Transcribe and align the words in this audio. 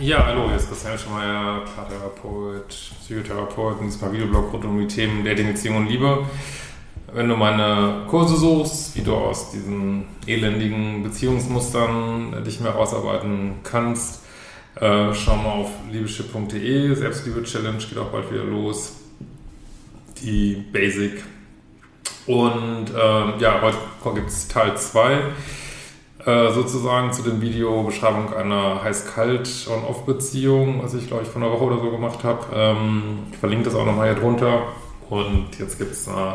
Ja, 0.00 0.26
hallo, 0.26 0.46
hier 0.46 0.56
ist 0.56 0.68
Christian 0.68 0.96
Schemeier, 0.96 1.64
Paartherapeut, 1.74 2.68
Psychotherapeut 2.68 3.80
und 3.80 3.86
diesmal 3.86 4.12
Videoblog 4.12 4.52
rund 4.52 4.64
um 4.64 4.78
die 4.78 4.86
Themen 4.86 5.24
Dating, 5.24 5.48
Beziehung 5.48 5.78
und 5.78 5.88
Liebe. 5.88 6.24
Wenn 7.12 7.28
du 7.28 7.34
meine 7.34 8.04
Kurse 8.08 8.36
suchst, 8.36 8.94
wie 8.96 9.00
du 9.00 9.16
aus 9.16 9.50
diesen 9.50 10.04
elendigen 10.24 11.02
Beziehungsmustern 11.02 12.44
dich 12.44 12.60
mehr 12.60 12.72
rausarbeiten 12.72 13.56
kannst, 13.64 14.22
äh, 14.76 15.12
schau 15.14 15.34
mal 15.34 15.50
auf 15.50 15.70
liebeschiff.de. 15.90 16.94
Selbstliebe-Challenge 16.94 17.78
geht 17.78 17.98
auch 17.98 18.10
bald 18.10 18.30
wieder 18.30 18.44
los. 18.44 19.00
Die 20.22 20.64
Basic. 20.72 21.24
Und 22.26 22.90
äh, 22.94 23.38
ja, 23.40 23.60
heute 23.60 23.78
gibt 24.14 24.28
es 24.28 24.46
Teil 24.46 24.76
2 24.76 25.22
äh, 26.28 26.52
sozusagen 26.52 27.10
zu 27.10 27.22
dem 27.22 27.40
Video 27.40 27.84
Beschreibung 27.84 28.34
einer 28.34 28.82
heiß-kalt-on-off-Beziehung, 28.82 30.82
was 30.82 30.92
ich 30.92 31.06
glaube 31.06 31.22
ich 31.22 31.28
vor 31.30 31.40
einer 31.40 31.50
Woche 31.50 31.64
oder 31.64 31.78
so 31.78 31.90
gemacht 31.90 32.22
habe. 32.22 32.44
Ähm, 32.54 33.20
ich 33.32 33.38
verlinke 33.38 33.64
das 33.64 33.74
auch 33.74 33.86
nochmal 33.86 34.12
hier 34.12 34.20
drunter. 34.20 34.64
Und 35.08 35.58
jetzt 35.58 35.78
gibt 35.78 35.92
es 35.92 36.06
eine 36.06 36.34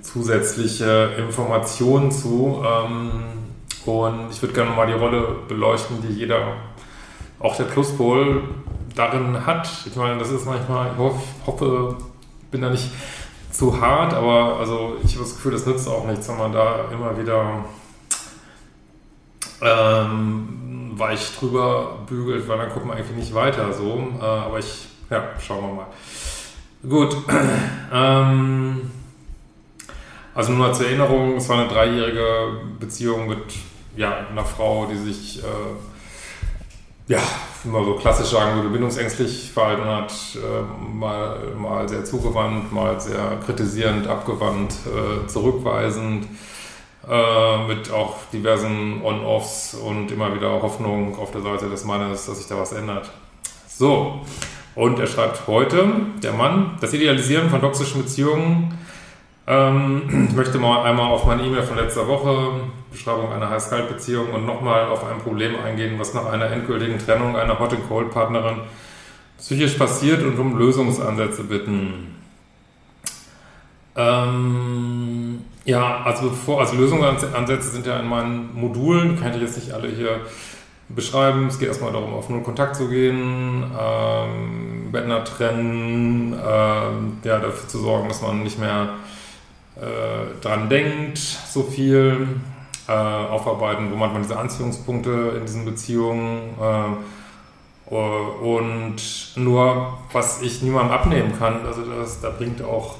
zusätzliche 0.00 1.16
Informationen 1.18 2.10
zu. 2.10 2.64
Ähm, 2.64 3.10
und 3.84 4.30
ich 4.30 4.40
würde 4.40 4.54
gerne 4.54 4.70
mal 4.70 4.86
die 4.86 4.94
Rolle 4.94 5.36
beleuchten, 5.48 6.00
die 6.00 6.14
jeder, 6.14 6.54
auch 7.40 7.58
der 7.58 7.64
Pluspol, 7.64 8.44
darin 8.94 9.44
hat. 9.44 9.68
Ich 9.84 9.96
meine, 9.96 10.18
das 10.18 10.30
ist 10.30 10.46
manchmal, 10.46 10.92
ich 10.92 10.98
hoffe, 10.98 11.20
ich 11.42 11.46
hoffe 11.46 11.98
bin 12.50 12.62
da 12.62 12.70
nicht 12.70 12.88
zu 13.52 13.82
hart, 13.82 14.14
aber 14.14 14.56
also 14.58 14.96
ich 15.04 15.12
habe 15.12 15.24
das 15.24 15.34
Gefühl, 15.34 15.52
das 15.52 15.66
nützt 15.66 15.86
auch 15.88 16.06
nichts, 16.06 16.26
wenn 16.30 16.38
man 16.38 16.52
da 16.52 16.86
immer 16.90 17.18
wieder 17.18 17.66
ähm, 19.62 20.92
weich 20.96 21.36
drüber 21.38 21.98
bügelt, 22.06 22.48
weil 22.48 22.58
dann 22.58 22.70
kommt 22.70 22.86
man 22.86 22.96
eigentlich 22.96 23.16
nicht 23.16 23.34
weiter 23.34 23.72
so. 23.72 24.12
Äh, 24.20 24.24
aber 24.24 24.58
ich, 24.58 24.88
ja, 25.10 25.30
schauen 25.40 25.62
wir 25.62 25.74
mal. 25.74 25.86
Gut. 26.88 27.16
ähm, 27.92 28.90
also 30.34 30.52
nur 30.52 30.72
zur 30.72 30.86
Erinnerung, 30.86 31.36
es 31.36 31.48
war 31.48 31.58
eine 31.58 31.68
dreijährige 31.68 32.60
Beziehung 32.78 33.28
mit 33.28 33.42
ja, 33.96 34.26
einer 34.30 34.44
Frau, 34.44 34.86
die 34.86 34.96
sich, 34.96 35.42
äh, 35.42 37.12
ja, 37.12 37.18
wie 37.64 37.70
man 37.70 37.84
so 37.84 37.94
klassisch 37.94 38.28
sagen 38.28 38.56
würde, 38.56 38.68
bindungsängstlich 38.68 39.50
verhalten 39.52 39.84
hat, 39.84 40.12
äh, 40.36 40.94
mal, 40.94 41.36
mal 41.58 41.88
sehr 41.88 42.04
zugewandt, 42.04 42.72
mal 42.72 43.00
sehr 43.00 43.38
kritisierend, 43.44 44.06
abgewandt, 44.06 44.74
äh, 44.86 45.26
zurückweisend 45.26 46.26
äh, 47.10 47.66
mit 47.66 47.90
auch 47.90 48.18
diversen 48.32 49.02
On-Offs 49.02 49.74
und 49.74 50.12
immer 50.12 50.32
wieder 50.32 50.62
Hoffnung 50.62 51.18
auf 51.18 51.32
der 51.32 51.42
Seite 51.42 51.68
des 51.68 51.84
Mannes, 51.84 52.26
dass 52.26 52.38
sich 52.38 52.46
da 52.46 52.56
was 52.56 52.72
ändert. 52.72 53.10
So, 53.66 54.20
und 54.76 55.00
er 55.00 55.08
schreibt 55.08 55.48
heute, 55.48 55.88
der 56.22 56.32
Mann, 56.32 56.76
das 56.80 56.92
Idealisieren 56.94 57.50
von 57.50 57.60
toxischen 57.60 58.02
Beziehungen. 58.02 58.78
Ähm, 59.48 60.28
ich 60.28 60.36
möchte 60.36 60.58
mal 60.58 60.84
einmal 60.84 61.10
auf 61.10 61.26
meine 61.26 61.42
E-Mail 61.42 61.64
von 61.64 61.76
letzter 61.76 62.06
Woche, 62.06 62.60
Beschreibung 62.92 63.32
einer 63.32 63.50
Heiß-Kalt-Beziehung 63.50 64.30
und 64.32 64.46
nochmal 64.46 64.86
auf 64.86 65.04
ein 65.04 65.18
Problem 65.18 65.56
eingehen, 65.64 65.98
was 65.98 66.14
nach 66.14 66.26
einer 66.26 66.46
endgültigen 66.52 66.98
Trennung 66.98 67.36
einer 67.36 67.58
Hot-and-Cold-Partnerin 67.58 68.58
psychisch 69.38 69.74
passiert 69.74 70.22
und 70.22 70.38
um 70.38 70.56
Lösungsansätze 70.56 71.42
bitten. 71.42 72.14
Ähm, 73.96 75.09
ja, 75.70 76.02
also 76.04 76.30
bevor, 76.30 76.60
also 76.60 76.74
Lösungsansätze 76.74 77.70
sind 77.70 77.86
ja 77.86 77.98
in 78.00 78.08
meinen 78.08 78.54
Modulen, 78.54 79.18
kann 79.20 79.34
ich 79.34 79.40
jetzt 79.40 79.56
nicht 79.56 79.72
alle 79.72 79.88
hier 79.88 80.20
beschreiben. 80.88 81.46
Es 81.46 81.60
geht 81.60 81.68
erstmal 81.68 81.92
darum, 81.92 82.12
auf 82.12 82.28
Null 82.28 82.42
Kontakt 82.42 82.74
zu 82.74 82.88
gehen, 82.88 83.70
ähm, 83.80 84.90
Bettner 84.90 85.24
trennen, 85.24 86.32
ähm, 86.32 87.18
ja, 87.22 87.38
dafür 87.38 87.68
zu 87.68 87.78
sorgen, 87.78 88.08
dass 88.08 88.20
man 88.20 88.42
nicht 88.42 88.58
mehr 88.58 88.94
äh, 89.76 90.40
dran 90.42 90.68
denkt, 90.68 91.18
so 91.18 91.62
viel, 91.62 92.26
äh, 92.88 92.92
aufarbeiten, 92.92 93.92
wo 93.92 93.96
man 93.96 94.20
diese 94.20 94.36
Anziehungspunkte 94.36 95.34
in 95.38 95.46
diesen 95.46 95.64
Beziehungen 95.64 96.56
äh, 96.60 97.94
und 97.94 98.96
nur, 99.36 99.98
was 100.12 100.42
ich 100.42 100.62
niemandem 100.62 100.92
abnehmen 100.92 101.32
kann, 101.38 101.64
also 101.66 101.82
das, 101.82 102.20
da 102.20 102.30
bringt 102.30 102.62
auch 102.62 102.96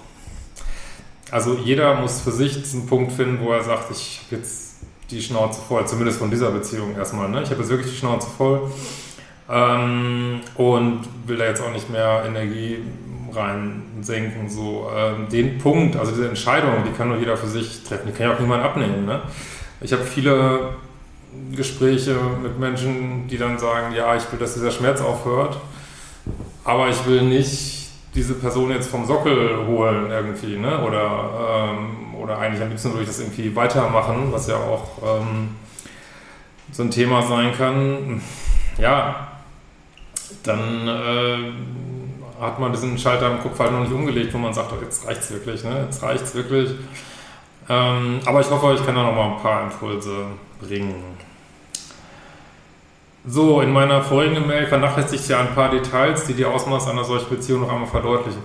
also 1.31 1.55
jeder 1.55 1.95
muss 1.95 2.21
für 2.21 2.33
sich 2.33 2.55
diesen 2.55 2.87
Punkt 2.87 3.13
finden, 3.13 3.39
wo 3.45 3.53
er 3.53 3.63
sagt, 3.63 3.91
ich 3.91 4.21
habe 4.27 4.37
jetzt 4.37 4.77
die 5.11 5.23
Schnauze 5.23 5.61
voll, 5.61 5.87
zumindest 5.87 6.19
von 6.19 6.31
dieser 6.31 6.51
Beziehung 6.51 6.97
erstmal. 6.97 7.29
Ne? 7.29 7.43
Ich 7.43 7.51
habe 7.51 7.61
jetzt 7.61 7.71
wirklich 7.71 7.93
die 7.93 7.99
Schnauze 7.99 8.29
voll 8.37 8.71
ähm, 9.49 10.41
und 10.57 11.03
will 11.27 11.37
da 11.37 11.47
jetzt 11.47 11.63
auch 11.63 11.73
nicht 11.73 11.91
mehr 11.91 12.25
Energie 12.27 12.79
reinsenken. 13.33 14.49
So. 14.49 14.89
Ähm, 14.95 15.29
den 15.29 15.59
Punkt, 15.59 15.97
also 15.97 16.13
diese 16.13 16.29
Entscheidung, 16.29 16.85
die 16.87 16.93
kann 16.97 17.09
nur 17.09 17.19
jeder 17.19 17.37
für 17.37 17.49
sich 17.49 17.83
treffen, 17.85 18.09
die 18.09 18.13
kann 18.13 18.29
ja 18.29 18.35
auch 18.35 18.41
niemand 18.41 18.63
abnehmen. 18.63 19.05
Ne? 19.05 19.21
Ich 19.81 19.93
habe 19.93 20.05
viele 20.05 20.75
Gespräche 21.55 22.17
mit 22.43 22.59
Menschen, 22.59 23.29
die 23.29 23.39
dann 23.39 23.59
sagen, 23.59 23.95
ja, 23.95 24.17
ich 24.17 24.31
will, 24.33 24.39
dass 24.39 24.55
dieser 24.55 24.71
Schmerz 24.71 25.01
aufhört, 25.01 25.59
aber 26.65 26.89
ich 26.89 27.07
will 27.07 27.23
nicht 27.23 27.80
diese 28.15 28.35
Person 28.35 28.71
jetzt 28.71 28.91
vom 28.91 29.07
Sockel 29.07 29.67
holen 29.67 30.11
irgendwie, 30.11 30.57
ne? 30.57 30.83
Oder, 30.83 31.71
ähm, 31.71 32.15
oder 32.21 32.39
eigentlich 32.39 32.63
am 32.63 32.69
liebsten 32.69 32.91
würde 32.91 33.03
ich 33.03 33.09
das 33.09 33.21
irgendwie 33.21 33.55
weitermachen, 33.55 34.29
was 34.31 34.49
ja 34.49 34.57
auch 34.57 35.21
ähm, 35.21 35.57
so 36.73 36.83
ein 36.83 36.91
Thema 36.91 37.23
sein 37.23 37.53
kann. 37.57 38.21
Ja, 38.79 39.29
dann 40.43 40.89
äh, 40.89 41.53
hat 42.41 42.59
man 42.59 42.73
diesen 42.73 42.99
Schalter 42.99 43.31
im 43.31 43.41
Kopf 43.41 43.59
halt 43.59 43.73
noch 43.73 43.81
nicht 43.81 43.93
umgelegt, 43.93 44.33
wo 44.35 44.39
man 44.39 44.53
sagt, 44.53 44.73
oh, 44.73 44.83
jetzt 44.83 45.07
reicht's 45.07 45.31
wirklich, 45.31 45.63
ne? 45.63 45.85
Jetzt 45.85 46.03
reicht's 46.03 46.35
wirklich. 46.35 46.71
Ähm, 47.69 48.21
aber 48.25 48.41
ich 48.41 48.51
hoffe, 48.51 48.75
ich 48.75 48.85
kann 48.85 48.95
da 48.95 49.05
noch 49.05 49.15
mal 49.15 49.33
ein 49.33 49.43
paar 49.43 49.63
Impulse 49.65 50.27
bringen. 50.61 51.17
So, 53.27 53.61
in 53.61 53.73
meiner 53.73 54.03
vorigen 54.03 54.47
Mail 54.47 54.67
vernachlässigt 54.67 55.29
ja 55.29 55.41
ein 55.41 55.55
paar 55.55 55.71
Details, 55.71 56.27
die 56.27 56.33
die 56.33 56.47
Ausmaß 56.47 56.89
einer 56.89 57.05
solchen 57.05 57.29
Beziehung 57.29 57.61
noch 57.61 57.73
einmal 57.73 57.89
verdeutlichen. 57.89 58.41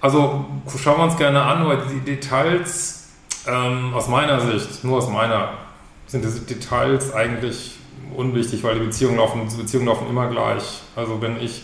Also 0.00 0.44
schauen 0.76 0.98
wir 0.98 1.04
uns 1.04 1.16
gerne 1.16 1.40
an, 1.42 1.66
weil 1.68 1.78
die 1.86 2.00
Details 2.00 3.10
ähm, 3.46 3.94
aus 3.94 4.08
meiner 4.08 4.40
Sicht, 4.40 4.82
nur 4.82 4.98
aus 4.98 5.08
meiner, 5.08 5.50
sind 6.08 6.24
diese 6.24 6.40
Details 6.40 7.14
eigentlich 7.14 7.76
unwichtig, 8.16 8.64
weil 8.64 8.80
die 8.80 8.86
Beziehungen 8.86 9.18
laufen, 9.18 9.48
die 9.48 9.56
Beziehungen 9.56 9.86
laufen 9.86 10.08
immer 10.08 10.26
gleich. 10.28 10.80
Also 10.96 11.22
wenn 11.22 11.40
ich 11.40 11.62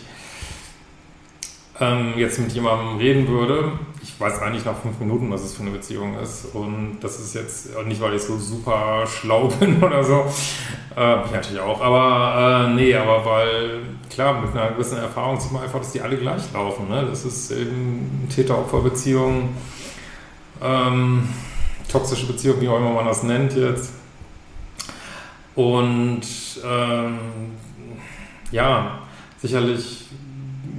ähm, 1.81 2.13
jetzt 2.15 2.39
mit 2.39 2.53
jemandem 2.53 2.97
reden 2.97 3.27
würde, 3.27 3.73
ich 4.13 4.19
weiß 4.19 4.41
eigentlich 4.41 4.65
nach 4.65 4.75
fünf 4.75 4.99
Minuten, 4.99 5.31
was 5.31 5.43
es 5.43 5.53
für 5.53 5.61
eine 5.61 5.71
Beziehung 5.71 6.17
ist. 6.19 6.53
Und 6.53 6.97
das 7.01 7.19
ist 7.19 7.35
jetzt 7.35 7.69
nicht, 7.85 8.01
weil 8.01 8.15
ich 8.15 8.23
so 8.23 8.37
super 8.37 9.05
schlau 9.05 9.47
bin 9.59 9.81
oder 9.83 10.03
so. 10.03 10.25
Äh, 10.95 11.15
bin 11.17 11.25
ich 11.25 11.31
natürlich 11.31 11.61
auch. 11.61 11.79
Aber 11.81 12.67
äh, 12.67 12.73
nee, 12.73 12.95
aber 12.95 13.23
weil, 13.23 13.81
klar, 14.09 14.41
mit 14.41 14.51
einer 14.51 14.71
gewissen 14.71 14.97
Erfahrung 14.97 15.39
sieht 15.39 15.51
man 15.51 15.63
einfach, 15.63 15.79
dass 15.79 15.91
die 15.91 16.01
alle 16.01 16.17
gleich 16.17 16.51
laufen. 16.53 16.89
Ne? 16.89 17.05
Das 17.09 17.23
ist 17.23 17.51
eben 17.51 18.27
Täter-Opfer-Beziehung, 18.33 19.49
ähm, 20.61 21.29
toxische 21.89 22.25
Beziehung, 22.25 22.59
wie 22.61 22.67
auch 22.67 22.77
immer 22.77 22.91
man 22.91 23.05
das 23.05 23.23
nennt 23.23 23.55
jetzt. 23.55 23.93
Und 25.55 26.21
ähm, 26.65 27.19
ja, 28.51 28.99
sicherlich 29.37 30.07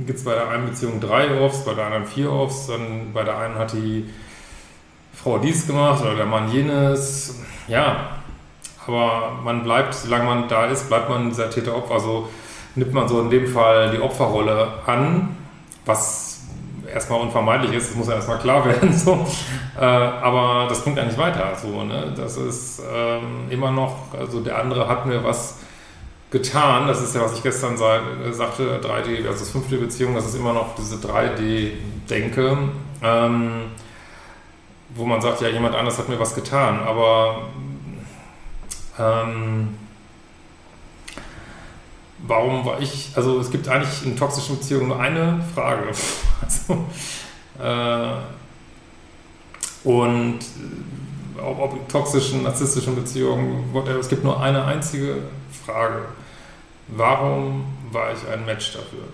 gibt 0.06 0.18
es 0.18 0.24
bei 0.24 0.34
der 0.34 0.48
einen 0.48 0.66
Beziehung 0.66 1.00
drei 1.00 1.40
Offs, 1.40 1.64
bei 1.64 1.74
der 1.74 1.86
anderen 1.86 2.06
vier 2.06 2.32
Offs, 2.32 2.66
dann 2.66 3.12
bei 3.12 3.22
der 3.24 3.38
einen 3.38 3.56
hat 3.56 3.72
die 3.72 4.08
Frau 5.14 5.38
dies 5.38 5.66
gemacht 5.66 6.02
oder 6.02 6.14
der 6.14 6.26
Mann 6.26 6.50
jenes. 6.50 7.40
Ja, 7.68 8.20
aber 8.86 9.32
man 9.44 9.62
bleibt, 9.62 9.94
solange 9.94 10.24
man 10.24 10.48
da 10.48 10.66
ist, 10.66 10.88
bleibt 10.88 11.08
man 11.08 11.28
dieser 11.28 11.50
Täter-Opfer. 11.50 11.94
Also 11.94 12.28
nimmt 12.74 12.92
man 12.92 13.08
so 13.08 13.20
in 13.20 13.30
dem 13.30 13.46
Fall 13.46 13.90
die 13.90 14.00
Opferrolle 14.00 14.68
an, 14.86 15.36
was 15.84 16.40
erstmal 16.92 17.20
unvermeidlich 17.20 17.72
ist, 17.72 17.90
das 17.90 17.96
muss 17.96 18.08
ja 18.08 18.14
erstmal 18.14 18.38
klar 18.38 18.64
werden. 18.66 18.92
So. 18.92 19.26
Äh, 19.78 19.84
aber 19.84 20.66
das 20.68 20.82
bringt 20.82 20.96
ja 20.96 21.04
nicht 21.04 21.18
weiter. 21.18 21.52
So, 21.60 21.84
ne? 21.84 22.12
Das 22.16 22.36
ist 22.36 22.82
ähm, 22.92 23.50
immer 23.50 23.70
noch, 23.70 23.96
also 24.18 24.40
der 24.40 24.58
andere 24.58 24.88
hat 24.88 25.06
mir 25.06 25.22
was 25.22 25.58
getan. 26.30 26.86
Das 26.86 27.02
ist 27.02 27.14
ja, 27.14 27.22
was 27.22 27.34
ich 27.34 27.42
gestern 27.42 27.74
äh, 27.74 28.32
sagte, 28.32 28.80
3D 28.80 29.22
versus 29.22 29.54
5D-Beziehung, 29.54 30.14
das 30.14 30.26
ist 30.26 30.36
immer 30.36 30.52
noch 30.52 30.74
diese 30.76 30.96
3D-Denke, 30.96 32.56
ähm, 33.02 33.52
wo 34.90 35.04
man 35.04 35.20
sagt, 35.20 35.40
ja, 35.40 35.48
jemand 35.48 35.74
anders 35.74 35.98
hat 35.98 36.08
mir 36.08 36.18
was 36.18 36.34
getan. 36.34 36.80
Aber 36.80 37.48
ähm, 38.98 39.76
warum 42.26 42.64
war 42.64 42.80
ich, 42.80 43.12
also 43.14 43.40
es 43.40 43.50
gibt 43.50 43.68
eigentlich 43.68 44.04
in 44.04 44.16
toxischen 44.16 44.56
Beziehungen 44.56 44.88
nur 44.88 45.00
eine 45.00 45.44
Frage. 45.54 45.90
Also, 46.42 46.86
äh, 47.62 48.14
und 49.84 50.38
äh, 50.38 50.99
ob, 51.44 51.60
ob 51.60 51.88
toxischen, 51.88 52.42
narzisstischen 52.42 52.94
Beziehungen, 52.94 53.72
whatever, 53.72 53.98
es 53.98 54.08
gibt 54.08 54.24
nur 54.24 54.40
eine 54.40 54.64
einzige 54.64 55.16
Frage. 55.64 56.02
Warum 56.88 57.64
war 57.92 58.12
ich 58.12 58.28
ein 58.32 58.44
Match 58.44 58.72
dafür? 58.72 59.04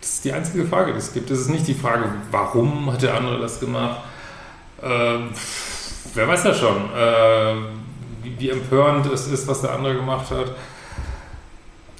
Das 0.00 0.10
ist 0.10 0.24
die 0.24 0.32
einzige 0.32 0.64
Frage, 0.64 0.92
die 0.92 0.98
es 0.98 1.12
gibt. 1.12 1.30
Es 1.30 1.40
ist 1.40 1.48
nicht 1.48 1.66
die 1.66 1.74
Frage, 1.74 2.04
warum 2.30 2.92
hat 2.92 3.02
der 3.02 3.14
andere 3.14 3.40
das 3.40 3.58
gemacht? 3.58 4.00
Äh, 4.80 5.18
wer 6.14 6.28
weiß 6.28 6.44
das 6.44 6.58
schon, 6.58 6.76
äh, 6.96 7.54
wie, 8.22 8.38
wie 8.38 8.50
empörend 8.50 9.06
es 9.06 9.26
ist, 9.26 9.48
was 9.48 9.62
der 9.62 9.72
andere 9.72 9.94
gemacht 9.94 10.30
hat 10.30 10.54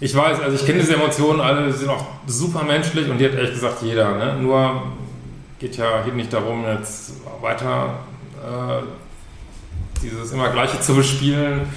ich 0.00 0.14
weiß, 0.14 0.40
also 0.40 0.54
ich 0.54 0.64
kenne 0.64 0.78
diese 0.78 0.94
Emotionen 0.94 1.40
alle, 1.40 1.66
die 1.66 1.72
sind 1.72 1.88
auch 1.88 2.06
super 2.26 2.62
menschlich 2.62 3.10
und 3.10 3.18
die 3.18 3.24
hat 3.24 3.34
ehrlich 3.34 3.50
gesagt 3.50 3.82
jeder. 3.82 4.16
Ne? 4.16 4.36
Nur 4.40 4.82
geht 5.58 5.76
ja 5.76 6.04
hier 6.04 6.12
nicht 6.12 6.32
darum, 6.32 6.64
jetzt 6.64 7.14
weiter 7.40 7.94
äh, 8.44 8.82
dieses 10.02 10.32
immer 10.32 10.50
Gleiche 10.50 10.80
zu 10.80 10.94
bespielen, 10.94 11.68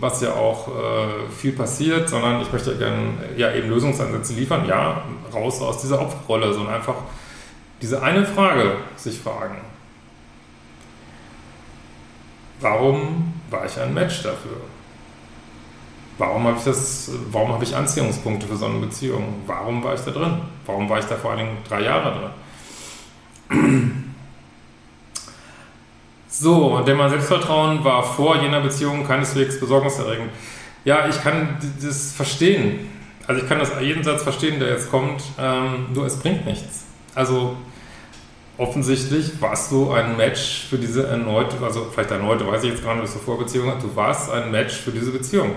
was 0.00 0.20
ja 0.20 0.32
auch 0.34 0.68
äh, 0.68 1.30
viel 1.36 1.52
passiert, 1.52 2.08
sondern 2.08 2.40
ich 2.42 2.52
möchte 2.52 2.76
gerne 2.76 3.12
ja 3.36 3.52
eben 3.54 3.68
Lösungsansätze 3.68 4.34
liefern, 4.34 4.66
ja, 4.66 5.02
raus 5.32 5.60
aus 5.60 5.80
dieser 5.80 6.00
Opferrolle, 6.00 6.52
sondern 6.52 6.74
einfach 6.74 6.96
diese 7.80 8.02
eine 8.02 8.24
Frage 8.24 8.76
sich 8.96 9.18
fragen. 9.18 9.56
Warum 12.60 13.34
war 13.50 13.66
ich 13.66 13.78
ein 13.78 13.92
Match 13.92 14.22
dafür? 14.22 14.56
Warum 16.18 16.44
habe 16.44 16.56
ich 16.56 16.64
das, 16.64 17.10
warum 17.30 17.52
habe 17.52 17.64
ich 17.64 17.76
Anziehungspunkte 17.76 18.46
für 18.46 18.56
so 18.56 18.64
eine 18.66 18.78
Beziehung? 18.78 19.42
Warum 19.46 19.84
war 19.84 19.92
ich 19.94 20.00
da 20.00 20.10
drin? 20.10 20.40
Warum 20.64 20.88
war 20.88 20.98
ich 20.98 21.04
da 21.04 21.16
vor 21.16 21.32
allen 21.32 21.40
Dingen 21.40 21.58
drei 21.68 21.82
Jahre 21.82 22.32
drin? 23.50 24.05
So, 26.38 26.82
denn 26.86 26.98
mein 26.98 27.08
Selbstvertrauen 27.08 27.82
war 27.82 28.02
vor 28.02 28.36
jener 28.36 28.60
Beziehung 28.60 29.06
keineswegs 29.06 29.58
besorgniserregend. 29.58 30.30
Ja, 30.84 31.08
ich 31.08 31.22
kann 31.22 31.56
das 31.82 32.12
verstehen. 32.12 32.90
Also 33.26 33.40
ich 33.40 33.48
kann 33.48 33.58
das 33.58 33.70
jeden 33.80 34.04
Satz 34.04 34.22
verstehen, 34.22 34.60
der 34.60 34.68
jetzt 34.68 34.90
kommt, 34.90 35.22
ähm, 35.40 35.86
nur 35.94 36.04
es 36.04 36.18
bringt 36.18 36.44
nichts. 36.44 36.84
Also 37.14 37.56
offensichtlich 38.58 39.40
warst 39.40 39.72
du 39.72 39.90
ein 39.92 40.18
Match 40.18 40.66
für 40.68 40.76
diese 40.76 41.06
erneute, 41.06 41.56
also 41.64 41.86
vielleicht 41.90 42.10
erneute, 42.10 42.46
weiß 42.46 42.64
ich 42.64 42.72
jetzt 42.72 42.84
gar 42.84 42.94
nicht, 42.94 43.04
was 43.04 43.14
du 43.14 43.18
Vorbeziehung 43.18 43.72
hast, 43.72 43.82
du 43.82 43.96
warst 43.96 44.30
ein 44.30 44.50
Match 44.50 44.74
für 44.74 44.90
diese 44.90 45.12
Beziehung. 45.12 45.52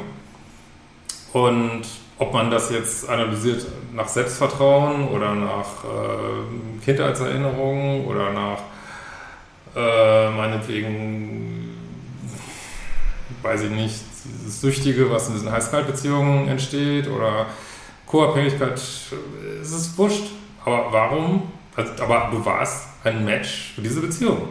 Und 1.33 1.81
ob 2.17 2.33
man 2.33 2.49
das 2.49 2.71
jetzt 2.71 3.09
analysiert 3.09 3.67
nach 3.93 4.07
Selbstvertrauen 4.07 5.09
oder 5.09 5.35
nach 5.35 5.83
äh, 5.83 6.85
Kindheitserinnerungen 6.85 8.05
oder 8.05 8.31
nach 8.31 8.59
äh, 9.75 10.29
meinetwegen, 10.31 11.77
weiß 13.41 13.63
ich 13.63 13.71
nicht, 13.71 13.95
das 14.45 14.61
Süchtige, 14.61 15.09
was 15.11 15.27
in 15.27 15.35
diesen 15.35 15.51
Heiß-Kalt-Beziehungen 15.51 16.47
entsteht 16.47 17.07
oder 17.07 17.45
Co-Abhängigkeit, 18.05 18.73
es 18.73 19.71
ist 19.71 19.97
wurscht. 19.97 20.25
Aber 20.65 20.91
warum? 20.91 21.51
Also, 21.75 22.03
aber 22.03 22.29
du 22.31 22.43
warst 22.43 22.87
ein 23.03 23.23
Match 23.23 23.73
für 23.75 23.81
diese 23.81 24.01
Beziehung. 24.01 24.49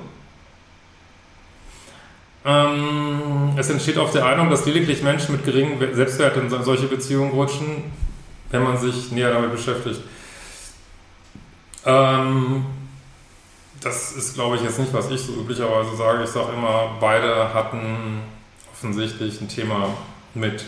Ähm, 2.44 3.52
es 3.56 3.68
entsteht 3.68 3.98
auf 3.98 4.12
der 4.12 4.24
Einigung, 4.24 4.48
dass 4.50 4.64
lediglich 4.64 5.02
Menschen 5.02 5.32
mit 5.32 5.44
geringem 5.44 5.94
Selbstwert 5.94 6.36
in 6.36 6.48
solche 6.48 6.86
Beziehungen 6.86 7.32
rutschen, 7.32 7.84
wenn 8.50 8.62
man 8.62 8.78
sich 8.78 9.12
näher 9.12 9.32
damit 9.32 9.52
beschäftigt. 9.52 10.00
Ähm, 11.84 12.64
das 13.80 14.12
ist, 14.12 14.34
glaube 14.34 14.56
ich, 14.56 14.62
jetzt 14.62 14.78
nicht, 14.78 14.92
was 14.92 15.10
ich 15.10 15.20
so 15.20 15.32
üblicherweise 15.32 15.96
sage. 15.96 16.25
Ich 16.25 16.30
sage 16.30 16.52
immer, 16.52 16.96
beide 17.00 17.52
hatten 17.54 18.22
offensichtlich 18.72 19.40
ein 19.40 19.48
Thema 19.48 19.94
mit 20.34 20.64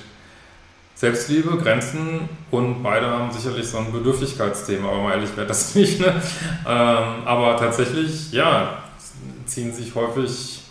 Selbstliebe, 0.94 1.56
Grenzen 1.56 2.28
und 2.50 2.82
beide 2.82 3.06
haben 3.06 3.32
sicherlich 3.32 3.66
so 3.66 3.78
ein 3.78 3.90
Bedürftigkeitsthema, 3.90 4.88
aber 4.88 5.02
mal 5.02 5.12
ehrlich 5.12 5.34
wäre 5.36 5.46
das 5.46 5.74
nicht. 5.74 5.98
Ne? 6.00 6.22
Ähm, 6.66 7.26
aber 7.26 7.56
tatsächlich, 7.56 8.32
ja, 8.32 8.82
ziehen 9.46 9.72
sich 9.72 9.94
häufig 9.94 10.62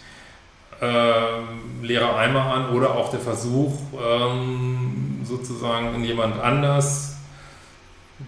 äh, 0.81 1.41
leere 1.81 2.15
Eimer 2.15 2.45
an 2.45 2.69
oder 2.69 2.91
auch 2.91 3.09
der 3.11 3.19
Versuch, 3.19 3.73
ähm, 3.99 5.21
sozusagen 5.23 5.95
in 5.95 6.03
jemand 6.03 6.39
anders 6.39 7.17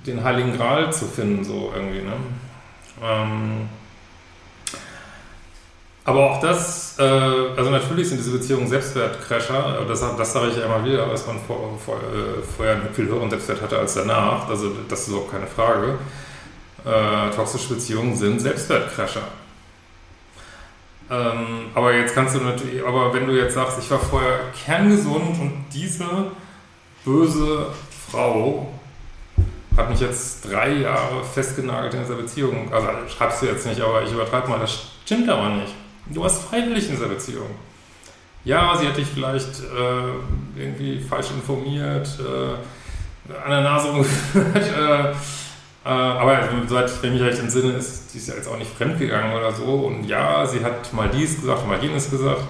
den 0.05 0.23
Heiligen 0.23 0.57
Gral 0.57 0.91
zu 0.91 1.05
finden, 1.05 1.43
so 1.43 1.71
irgendwie. 1.75 2.01
Ne? 2.01 2.13
Ähm, 3.03 3.69
aber 6.03 6.31
auch 6.31 6.41
das, 6.41 6.97
äh, 6.97 7.03
also 7.03 7.69
natürlich 7.69 8.09
sind 8.09 8.17
diese 8.17 8.31
Beziehungen 8.31 8.67
Selbstwertcrasher, 8.67 9.85
das, 9.87 9.99
das 9.99 10.33
sage 10.33 10.47
ich 10.49 10.57
ja 10.57 10.65
immer 10.65 10.83
wieder, 10.83 11.05
dass 11.07 11.27
man 11.27 11.37
vor, 11.45 11.77
vor, 11.83 11.97
äh, 11.97 12.41
vorher 12.55 12.75
einen 12.75 12.93
viel 12.93 13.07
höheren 13.07 13.29
Selbstwert 13.29 13.61
hatte 13.61 13.77
als 13.77 13.93
danach, 13.93 14.49
also 14.49 14.71
das 14.89 15.01
ist 15.01 15.07
überhaupt 15.09 15.31
keine 15.31 15.47
Frage. 15.47 15.99
Äh, 16.83 17.35
toxische 17.35 17.75
Beziehungen 17.75 18.15
sind 18.15 18.39
Selbstwertcrasher. 18.39 19.21
Ähm, 21.11 21.67
aber 21.75 21.93
jetzt 21.93 22.15
kannst 22.15 22.35
du 22.35 22.39
natürlich, 22.39 22.83
aber 22.83 23.13
wenn 23.13 23.27
du 23.27 23.33
jetzt 23.33 23.53
sagst, 23.53 23.77
ich 23.79 23.91
war 23.91 23.99
vorher 23.99 24.39
kerngesund 24.65 25.39
und 25.39 25.65
diese 25.71 26.31
böse 27.05 27.67
Frau 28.09 28.73
hat 29.77 29.89
mich 29.89 29.99
jetzt 29.99 30.49
drei 30.49 30.71
Jahre 30.73 31.23
festgenagelt 31.23 31.93
in 31.93 32.01
dieser 32.01 32.15
Beziehung. 32.15 32.73
Also 32.73 32.87
schreibst 33.07 33.41
du 33.41 33.45
jetzt 33.45 33.65
nicht, 33.67 33.81
aber 33.81 34.03
ich 34.03 34.11
übertreibe 34.11 34.49
mal, 34.49 34.59
das 34.59 34.93
stimmt 35.05 35.29
aber 35.29 35.49
nicht. 35.49 35.73
Du 36.09 36.21
warst 36.21 36.43
freiwillig 36.43 36.85
in 36.85 36.95
dieser 36.95 37.07
Beziehung. 37.07 37.47
Ja, 38.43 38.75
sie 38.75 38.87
hat 38.87 38.97
dich 38.97 39.07
vielleicht 39.07 39.59
äh, 39.59 40.59
irgendwie 40.59 40.99
falsch 40.99 41.27
informiert, 41.31 42.09
äh, 42.19 43.33
an 43.45 43.51
der 43.51 43.61
Nase 43.61 43.89
umgeführt, 43.89 44.55
äh, 44.55 45.11
äh, 45.83 45.89
aber 45.89 46.39
seit 46.67 47.03
wenn 47.03 47.15
ich 47.15 47.21
recht 47.21 47.39
entsinne, 47.39 47.73
ist 47.73 48.13
die 48.13 48.17
ist 48.17 48.27
ja 48.27 48.35
jetzt 48.35 48.47
auch 48.47 48.57
nicht 48.57 48.71
fremdgegangen 48.71 49.33
oder 49.35 49.51
so. 49.51 49.63
Und 49.63 50.05
ja, 50.05 50.45
sie 50.45 50.63
hat 50.63 50.91
mal 50.93 51.09
dies 51.09 51.39
gesagt, 51.39 51.67
mal 51.67 51.81
jenes 51.81 52.09
gesagt, 52.09 52.41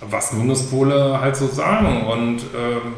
was 0.00 0.32
Minuspole 0.32 1.20
halt 1.20 1.36
so 1.36 1.46
sagen. 1.46 2.06
Und 2.06 2.42
ähm, 2.54 2.92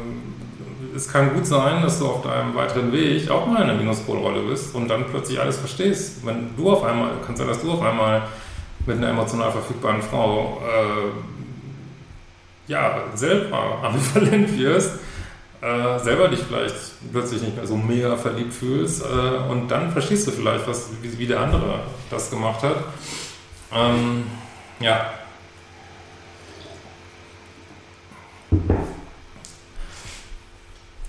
es 0.95 1.07
kann 1.07 1.33
gut 1.33 1.45
sein, 1.45 1.81
dass 1.81 1.99
du 1.99 2.07
auf 2.07 2.21
deinem 2.21 2.53
weiteren 2.53 2.91
Weg 2.91 3.29
auch 3.29 3.47
mal 3.47 3.63
in 3.63 3.69
einer 3.69 3.75
Minuspolrolle 3.75 4.41
bist 4.41 4.75
und 4.75 4.87
dann 4.87 5.05
plötzlich 5.05 5.39
alles 5.39 5.57
verstehst. 5.57 6.25
Wenn 6.25 6.55
du 6.55 6.71
auf 6.71 6.83
einmal, 6.83 7.11
kann 7.25 7.35
sein, 7.35 7.47
dass 7.47 7.61
du 7.61 7.71
auf 7.71 7.81
einmal 7.81 8.23
mit 8.85 8.97
einer 8.97 9.09
emotional 9.09 9.51
verfügbaren 9.51 10.01
Frau 10.01 10.61
äh, 10.67 11.11
ja, 12.71 13.03
selber 13.15 13.79
ambivalent 13.83 14.57
wirst 14.57 14.99
äh, 15.61 15.99
selber 15.99 16.27
dich 16.27 16.39
vielleicht 16.39 16.75
plötzlich 17.11 17.41
nicht 17.43 17.55
mehr 17.55 17.67
so 17.67 17.77
mega 17.77 18.17
verliebt 18.17 18.53
fühlst 18.53 19.03
äh, 19.03 19.51
und 19.51 19.67
dann 19.69 19.91
verstehst 19.91 20.25
du 20.27 20.31
vielleicht, 20.31 20.67
was, 20.67 20.89
wie, 21.01 21.19
wie 21.19 21.27
der 21.27 21.39
andere 21.39 21.81
das 22.09 22.31
gemacht 22.31 22.63
hat. 22.63 22.77
Ähm, 23.71 24.25
ja. 24.79 25.13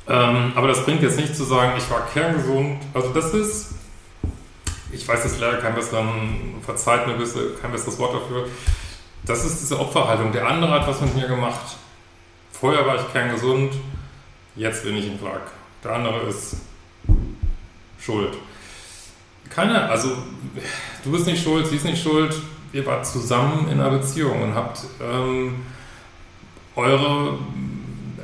Ähm, 0.07 0.53
aber 0.55 0.69
das 0.69 0.85
bringt 0.85 1.03
jetzt 1.03 1.17
nicht 1.17 1.35
zu 1.35 1.45
sagen, 1.45 1.73
ich 1.79 1.91
war 1.91 2.07
kerngesund. 2.13 2.83
Also 2.93 3.09
das 3.15 3.33
ist, 3.33 3.75
ich 4.93 5.09
weiß 5.09 5.25
jetzt 5.25 5.41
leider 5.41 5.59
kein 5.59 5.75
besseren, 5.75 6.55
verzeiht 6.65 7.07
mir 7.07 7.15
bitte, 7.15 7.55
kein 7.61 7.73
besseres 7.73 7.99
Wort 7.99 8.15
dafür. 8.15 8.47
Das 9.25 9.45
ist 9.45 9.61
diese 9.61 9.79
Opferhaltung. 9.79 10.33
Der 10.33 10.47
andere 10.47 10.73
hat 10.73 10.87
was 10.87 11.01
mit 11.01 11.15
mir 11.17 11.27
gemacht. 11.27 11.77
Vorher 12.53 12.87
war 12.87 12.97
ich 12.97 13.13
kerngesund, 13.13 13.75
jetzt 14.55 14.85
bin 14.85 14.97
ich 14.97 15.07
im 15.07 15.21
Wrack. 15.23 15.51
Der 15.83 15.93
andere 15.95 16.29
ist 16.29 16.57
schuld. 17.99 18.37
Keiner, 19.51 19.91
also 19.91 20.17
du 21.05 21.13
bist 21.13 21.27
nicht 21.27 21.43
schuld, 21.43 21.67
sie 21.67 21.77
ist 21.77 21.85
nicht 21.85 22.03
schuld. 22.03 22.35
Ihr 22.73 22.87
wart 22.87 23.07
zusammen 23.07 23.69
in 23.69 23.81
einer 23.81 23.91
Beziehung 23.91 24.43
und 24.43 24.55
habt 24.55 24.81
ähm, 25.03 25.67
eure 26.75 27.39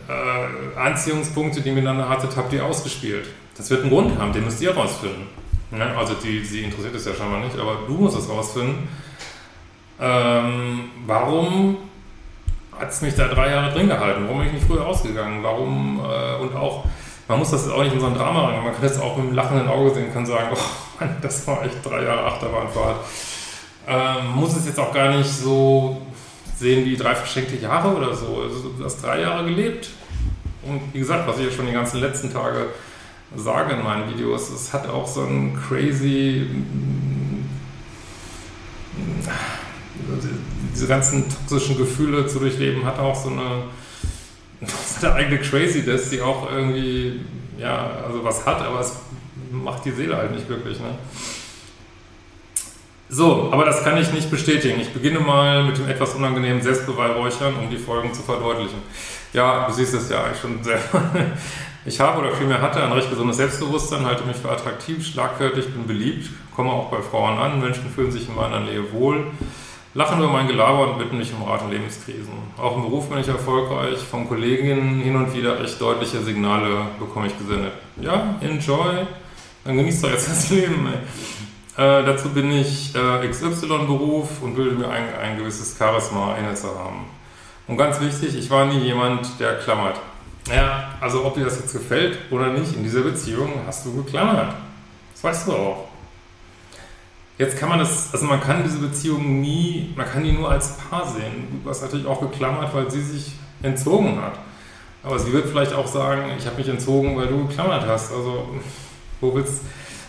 äh, 0.09 0.79
Anziehungspunkte, 0.79 1.61
die 1.61 1.69
ihr 1.69 1.75
miteinander 1.75 2.09
hattet, 2.09 2.35
habt 2.37 2.53
ihr 2.53 2.65
ausgespielt. 2.65 3.29
Das 3.57 3.69
wird 3.69 3.83
einen 3.83 3.91
Grund 3.91 4.19
haben, 4.19 4.33
den 4.33 4.45
müsst 4.45 4.63
ihr 4.63 4.75
rausfinden. 4.75 5.27
Ne? 5.71 5.97
Also 5.97 6.15
die, 6.15 6.45
sie 6.45 6.63
interessiert 6.63 6.95
es 6.95 7.05
ja 7.05 7.15
scheinbar 7.15 7.41
nicht, 7.41 7.59
aber 7.59 7.79
du 7.87 7.95
musst 7.95 8.19
es 8.19 8.29
rausfinden. 8.29 8.89
Ähm, 10.01 10.91
warum 11.07 11.77
hat 12.79 12.91
es 12.91 13.03
mich 13.03 13.15
da 13.15 13.29
drei 13.29 13.51
Jahre 13.51 13.73
drin 13.73 13.89
gehalten? 13.89 14.25
Warum 14.25 14.39
bin 14.39 14.49
ich 14.49 14.55
nicht 14.55 14.67
früher 14.67 14.87
ausgegangen? 14.87 15.43
Warum 15.43 16.01
äh, 16.01 16.41
und 16.41 16.55
auch, 16.55 16.85
man 17.27 17.39
muss 17.39 17.51
das 17.51 17.67
jetzt 17.67 17.75
auch 17.75 17.83
nicht 17.83 17.95
in 17.95 18.01
so 18.01 18.07
ein 18.07 18.15
Drama 18.15 18.49
rein, 18.49 18.63
man 18.63 18.73
kann 18.73 18.83
das 18.83 19.01
auch 19.01 19.17
mit 19.17 19.27
einem 19.27 19.35
lachenden 19.35 19.69
Auge 19.69 19.93
sehen, 19.93 20.13
kann 20.13 20.25
sagen, 20.25 20.49
oh 20.53 20.59
Mann, 21.01 21.17
das 21.21 21.47
war 21.47 21.65
echt 21.65 21.85
drei 21.85 22.05
Jahre 22.05 22.25
Achterbahnfahrt. 22.27 22.97
Ähm, 23.89 24.31
muss 24.35 24.57
es 24.57 24.67
jetzt 24.67 24.79
auch 24.79 24.93
gar 24.93 25.17
nicht 25.17 25.31
so 25.31 26.01
sehen 26.57 26.85
wie 26.85 26.97
drei 26.97 27.15
verschenkte 27.15 27.57
Jahre 27.57 27.95
oder 27.97 28.15
so. 28.15 28.43
Also, 28.43 28.69
du 28.77 28.85
hast 28.85 29.03
drei 29.03 29.21
Jahre 29.21 29.45
gelebt. 29.45 29.91
Und 30.63 30.93
wie 30.93 30.99
gesagt, 30.99 31.27
was 31.27 31.39
ich 31.39 31.47
ja 31.47 31.51
schon 31.51 31.67
die 31.67 31.73
ganzen 31.73 32.01
letzten 32.01 32.33
Tage 32.33 32.67
sage 33.37 33.75
in 33.75 33.83
meinen 33.83 34.11
Videos, 34.13 34.51
es 34.51 34.73
hat 34.73 34.89
auch 34.89 35.07
so 35.07 35.23
ein 35.23 35.59
crazy. 35.69 36.47
Diese 40.75 40.87
ganzen 40.87 41.25
toxischen 41.29 41.77
Gefühle 41.77 42.27
zu 42.27 42.39
durchleben, 42.39 42.85
hat 42.85 42.99
auch 42.99 43.15
so 43.15 43.31
eine, 43.31 43.65
eine 45.03 45.13
eigene 45.13 45.39
Craziness, 45.39 46.11
die 46.11 46.21
auch 46.21 46.51
irgendwie, 46.51 47.21
ja, 47.59 47.91
also 48.07 48.25
was 48.25 48.47
hat, 48.47 48.61
aber 48.63 48.81
es 48.81 48.97
macht 49.51 49.85
die 49.85 49.91
Seele 49.91 50.17
halt 50.17 50.33
nicht 50.33 50.47
glücklich. 50.47 50.79
Ne? 50.79 50.99
So, 53.11 53.49
aber 53.51 53.65
das 53.65 53.85
kann 53.85 53.97
ich 53.97 54.13
nicht 54.13 54.31
bestätigen. 54.31 54.81
Ich 54.81 54.93
beginne 54.93 55.21
mal 55.21 55.65
mit 55.65 55.79
dem 55.79 55.89
etwas 55.89 56.15
unangenehmen 56.15 56.61
Selbstbeweihräuchern, 56.61 57.55
um 57.57 57.71
die 57.71 57.79
Folgen 57.79 58.13
zu 58.13 58.23
verdeutlichen. 58.23 58.83
Ja, 59.33 59.67
du 59.67 59.73
siehst 59.73 59.95
es 59.95 60.11
ja 60.11 60.25
eigentlich 60.25 60.41
schon 60.41 60.63
selber. 60.63 61.03
Ich 61.85 62.01
habe 62.01 62.21
oder 62.21 62.35
vielmehr 62.35 62.61
hatte 62.61 62.83
ein 62.83 62.93
recht 62.93 63.09
gesundes 63.09 63.39
Selbstbewusstsein, 63.39 64.05
halte 64.05 64.25
mich 64.25 64.37
für 64.37 64.51
attraktiv, 64.51 65.07
schlagfertig, 65.07 65.73
bin 65.73 65.87
beliebt, 65.87 66.29
komme 66.55 66.71
auch 66.71 66.91
bei 66.91 67.01
Frauen 67.01 67.39
an, 67.39 67.61
Menschen 67.61 67.89
fühlen 67.89 68.11
sich 68.11 68.29
in 68.29 68.35
meiner 68.35 68.61
Nähe 68.61 68.93
wohl, 68.93 69.29
lachen 69.95 70.19
über 70.19 70.31
mein 70.31 70.49
Gelaber 70.49 70.91
und 70.91 70.99
bitten 70.99 71.17
mich 71.17 71.33
um 71.33 71.49
Rat 71.49 71.63
in 71.63 71.71
Lebenskrisen. 71.71 72.35
Auch 72.59 72.77
im 72.77 72.83
Beruf 72.83 73.09
bin 73.09 73.21
ich 73.21 73.29
erfolgreich, 73.29 73.99
von 74.01 74.29
Kolleginnen 74.29 75.01
hin 75.01 75.17
und 75.17 75.33
wieder 75.35 75.59
recht 75.63 75.81
deutliche 75.81 76.19
Signale 76.19 76.89
bekomme 76.99 77.29
ich 77.29 77.39
gesendet. 77.39 77.73
Ja, 78.03 78.35
enjoy, 78.43 79.07
dann 79.65 79.77
genießt 79.77 80.05
doch 80.05 80.11
jetzt 80.11 80.29
das 80.29 80.51
Leben. 80.51 80.89
Äh, 81.79 82.05
dazu 82.05 82.31
bin 82.31 82.51
ich 82.51 82.93
äh, 82.97 83.29
XY-Beruf 83.29 84.43
und 84.43 84.57
bilde 84.57 84.75
mir 84.75 84.89
ein, 84.89 85.15
ein 85.23 85.39
gewisses 85.39 85.79
Charisma 85.79 86.35
inne 86.35 86.53
zu 86.53 86.67
haben. 86.77 87.07
Und 87.69 87.77
ganz 87.77 88.01
wichtig, 88.01 88.37
ich 88.37 88.51
war 88.51 88.65
nie 88.65 88.81
jemand, 88.81 89.39
der 89.39 89.59
klammert. 89.59 90.01
Ja, 90.53 90.89
also 91.01 91.25
ob 91.25 91.35
dir 91.35 91.45
das 91.45 91.61
jetzt 91.61 91.73
gefällt 91.73 92.19
oder 92.33 92.49
nicht, 92.49 92.75
in 92.75 92.83
dieser 92.83 93.03
Beziehung 93.03 93.53
hast 93.65 93.87
du 93.87 93.95
geklammert. 93.95 94.55
Das 95.15 95.23
weißt 95.23 95.47
du 95.47 95.53
auch. 95.53 95.89
Jetzt 97.39 97.57
kann 97.57 97.69
man 97.69 97.79
das, 97.79 98.13
also 98.13 98.27
man 98.27 98.41
kann 98.41 98.65
diese 98.65 98.79
Beziehung 98.79 99.41
nie, 99.41 99.95
man 99.95 100.11
kann 100.11 100.25
die 100.25 100.33
nur 100.33 100.51
als 100.51 100.79
Paar 100.79 101.07
sehen. 101.07 101.61
Du 101.63 101.71
hast 101.71 101.83
natürlich 101.83 102.07
auch 102.07 102.21
geklammert, 102.21 102.75
weil 102.75 102.91
sie 102.91 103.03
sich 103.03 103.35
entzogen 103.63 104.21
hat. 104.21 104.37
Aber 105.05 105.17
sie 105.17 105.33
wird 105.33 105.47
vielleicht 105.47 105.75
auch 105.75 105.87
sagen, 105.87 106.33
ich 106.37 106.45
habe 106.45 106.57
mich 106.57 106.69
entzogen, 106.69 107.17
weil 107.17 107.29
du 107.29 107.47
geklammert 107.47 107.87
hast. 107.87 108.13
Also 108.13 108.49
wo, 109.21 109.33
willst, 109.33 109.63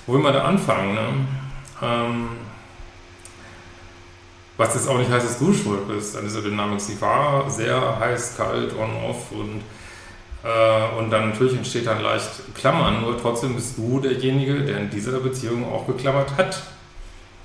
wo 0.08 0.14
will 0.14 0.22
man 0.22 0.34
da 0.34 0.46
anfangen? 0.46 0.96
Ne? 0.96 1.02
Ähm, 1.82 2.30
was 4.58 4.76
jetzt 4.76 4.90
auch 4.90 4.98
nicht 4.98 5.10
heißt, 5.10 5.26
dass 5.26 5.40
du 5.40 5.54
schuld 5.54 5.88
bist 5.88 6.18
an 6.18 6.26
dieser 6.26 6.42
Dynamik. 6.42 6.82
Sie 6.82 7.00
war 7.00 7.50
sehr 7.50 7.98
heiß, 8.00 8.36
kalt, 8.36 8.74
on-off 8.76 9.32
und 9.32 9.62
äh, 10.44 10.98
und 10.98 11.10
dann 11.12 11.30
natürlich 11.30 11.56
entsteht 11.56 11.88
dann 11.88 12.02
leicht 12.02 12.56
Klammern, 12.56 13.02
nur 13.02 13.20
trotzdem 13.20 13.56
bist 13.56 13.78
du 13.78 14.00
derjenige, 14.00 14.62
der 14.64 14.78
in 14.78 14.90
dieser 14.90 15.20
Beziehung 15.20 15.70
auch 15.72 15.86
geklammert 15.86 16.36
hat. 16.38 16.62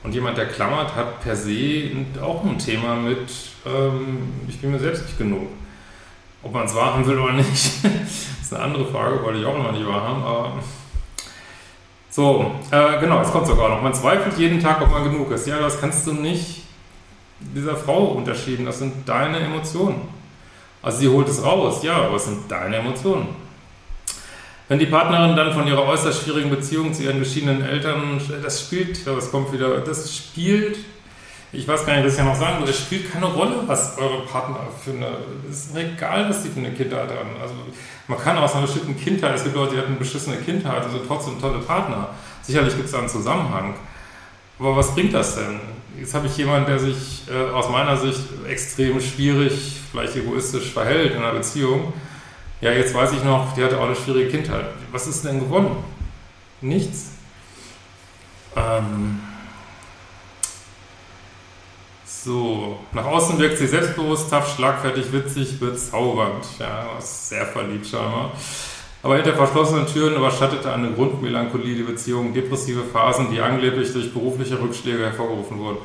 Und 0.05 0.14
jemand, 0.14 0.37
der 0.37 0.47
klammert, 0.47 0.95
hat 0.95 1.23
per 1.23 1.35
se 1.35 1.91
auch 2.23 2.45
ein 2.45 2.59
Thema 2.59 2.95
mit, 2.95 3.31
ähm, 3.67 4.33
ich 4.49 4.61
bin 4.61 4.71
mir 4.71 4.79
selbst 4.79 5.05
nicht 5.05 5.19
genug. 5.19 5.49
Ob 6.43 6.53
man 6.53 6.67
es 6.67 6.75
wahrhaben 6.75 7.07
will 7.07 7.19
oder 7.19 7.33
nicht, 7.33 7.55
ist 8.43 8.53
eine 8.53 8.62
andere 8.62 8.87
Frage, 8.87 9.23
wollte 9.23 9.41
ich 9.41 9.47
auch 9.47 9.57
immer 9.57 9.73
nicht 9.73 9.87
wahrhaben, 9.87 10.23
aber. 10.23 10.62
So, 12.14 12.52
äh, 12.71 13.00
genau, 13.00 13.23
es 13.23 13.33
kommt 13.33 13.49
sogar 13.49 13.68
noch. 13.71 13.83
Man 13.83 13.92
zweifelt 13.92 14.38
jeden 14.38 14.61
Tag, 14.61 14.80
ob 14.80 14.88
man 14.92 15.02
genug 15.02 15.33
ist. 15.33 15.49
Ja, 15.49 15.59
das 15.59 15.80
kannst 15.80 16.06
du 16.06 16.12
nicht 16.12 16.62
dieser 17.40 17.75
Frau 17.75 18.04
unterschieden. 18.04 18.66
Das 18.66 18.78
sind 18.78 19.09
deine 19.09 19.40
Emotionen. 19.40 20.00
Also 20.80 20.99
sie 20.99 21.09
holt 21.09 21.28
es 21.28 21.42
raus, 21.42 21.83
ja, 21.83 21.97
aber 21.97 22.14
es 22.14 22.26
sind 22.26 22.49
deine 22.49 22.76
Emotionen. 22.76 23.26
Wenn 24.68 24.78
die 24.78 24.87
Partnerin 24.87 25.35
dann 25.35 25.52
von 25.54 25.66
ihrer 25.66 25.85
äußerst 25.88 26.23
schwierigen 26.23 26.50
Beziehung 26.50 26.94
zu 26.94 27.02
ihren 27.02 27.18
geschiedenen 27.18 27.64
Eltern, 27.64 28.21
das 28.40 28.61
spielt, 28.61 29.04
das 29.04 29.33
kommt 29.33 29.52
wieder, 29.52 29.80
das 29.80 30.16
spielt, 30.16 30.78
ich 31.55 31.67
weiß 31.69 31.87
gar 31.87 31.95
nicht, 31.97 32.07
was 32.07 32.13
ich 32.13 32.19
ja 32.19 32.25
noch 32.25 32.37
sagen 32.37 32.59
würde, 32.59 32.71
es 32.71 32.79
spielt 32.79 33.11
keine 33.11 33.27
Rolle, 33.27 33.63
was 33.67 33.97
eure 33.99 34.23
Partner 34.27 34.61
für 34.83 34.91
eine, 34.91 35.09
es 35.49 35.67
ist 35.67 35.77
egal, 35.77 36.29
was 36.29 36.43
die 36.43 36.49
für 36.49 36.61
eine 36.61 36.73
Kindheit 36.73 37.09
haben. 37.09 37.31
Also 37.41 37.55
man 38.09 38.19
kann 38.19 38.37
aus 38.39 38.53
einer 38.55 38.63
bestimmten 38.63 38.99
Kindheit, 38.99 39.35
es 39.35 39.45
gibt 39.45 39.55
Leute, 39.55 39.75
die 39.75 39.79
hatten 39.79 39.91
eine 39.91 39.99
beschissene 39.99 40.37
Kindheit, 40.37 40.83
also 40.85 40.99
trotzdem 41.07 41.41
tolle 41.41 41.59
Partner. 41.59 42.11
Sicherlich 42.43 42.75
gibt 42.75 42.87
es 42.87 42.93
da 42.93 42.99
einen 42.99 43.09
Zusammenhang. 43.09 43.75
Aber 44.59 44.77
was 44.77 44.95
bringt 44.95 45.15
das 45.15 45.37
denn? 45.37 45.61
Jetzt 45.99 46.15
habe 46.15 46.27
ich 46.27 46.37
jemanden, 46.37 46.67
der 46.67 46.79
sich 46.79 47.23
äh, 47.31 47.51
aus 47.53 47.69
meiner 47.69 47.97
Sicht 47.97 48.21
extrem 48.49 49.01
schwierig, 49.01 49.81
vielleicht 49.91 50.17
egoistisch 50.17 50.73
verhält 50.73 51.15
in 51.15 51.23
einer 51.23 51.33
Beziehung. 51.33 51.93
Ja, 52.61 52.73
jetzt 52.73 52.95
weiß 52.95 53.13
ich 53.13 53.23
noch, 53.23 53.55
die 53.55 53.63
hatte 53.63 53.79
auch 53.79 53.87
eine 53.87 53.97
schwierige 53.97 54.31
Kindheit. 54.31 54.67
Was 54.91 55.07
ist 55.07 55.25
denn 55.25 55.41
gewonnen? 55.41 55.77
Nichts. 56.61 57.13
Ähm 58.57 59.21
so, 62.25 62.78
nach 62.93 63.04
außen 63.04 63.38
wirkt 63.38 63.59
sie 63.59 63.66
selbstbewusst, 63.66 64.31
tough, 64.31 64.54
schlagfertig, 64.57 65.12
witzig, 65.12 65.61
bezaubernd. 65.61 66.45
Ja, 66.59 66.87
sehr 66.99 67.45
verliebt 67.47 67.87
scheinbar. 67.87 68.33
Aber 69.02 69.16
hinter 69.16 69.35
verschlossenen 69.35 69.87
Türen 69.87 70.14
überschattete 70.16 70.73
eine 70.73 70.90
Grundmelancholie 70.93 71.75
die 71.75 71.83
Beziehung, 71.83 72.33
depressive 72.33 72.83
Phasen, 72.85 73.31
die 73.31 73.40
angeblich 73.40 73.93
durch 73.93 74.12
berufliche 74.14 74.59
Rückschläge 74.59 75.04
hervorgerufen 75.04 75.59
wurden. 75.59 75.78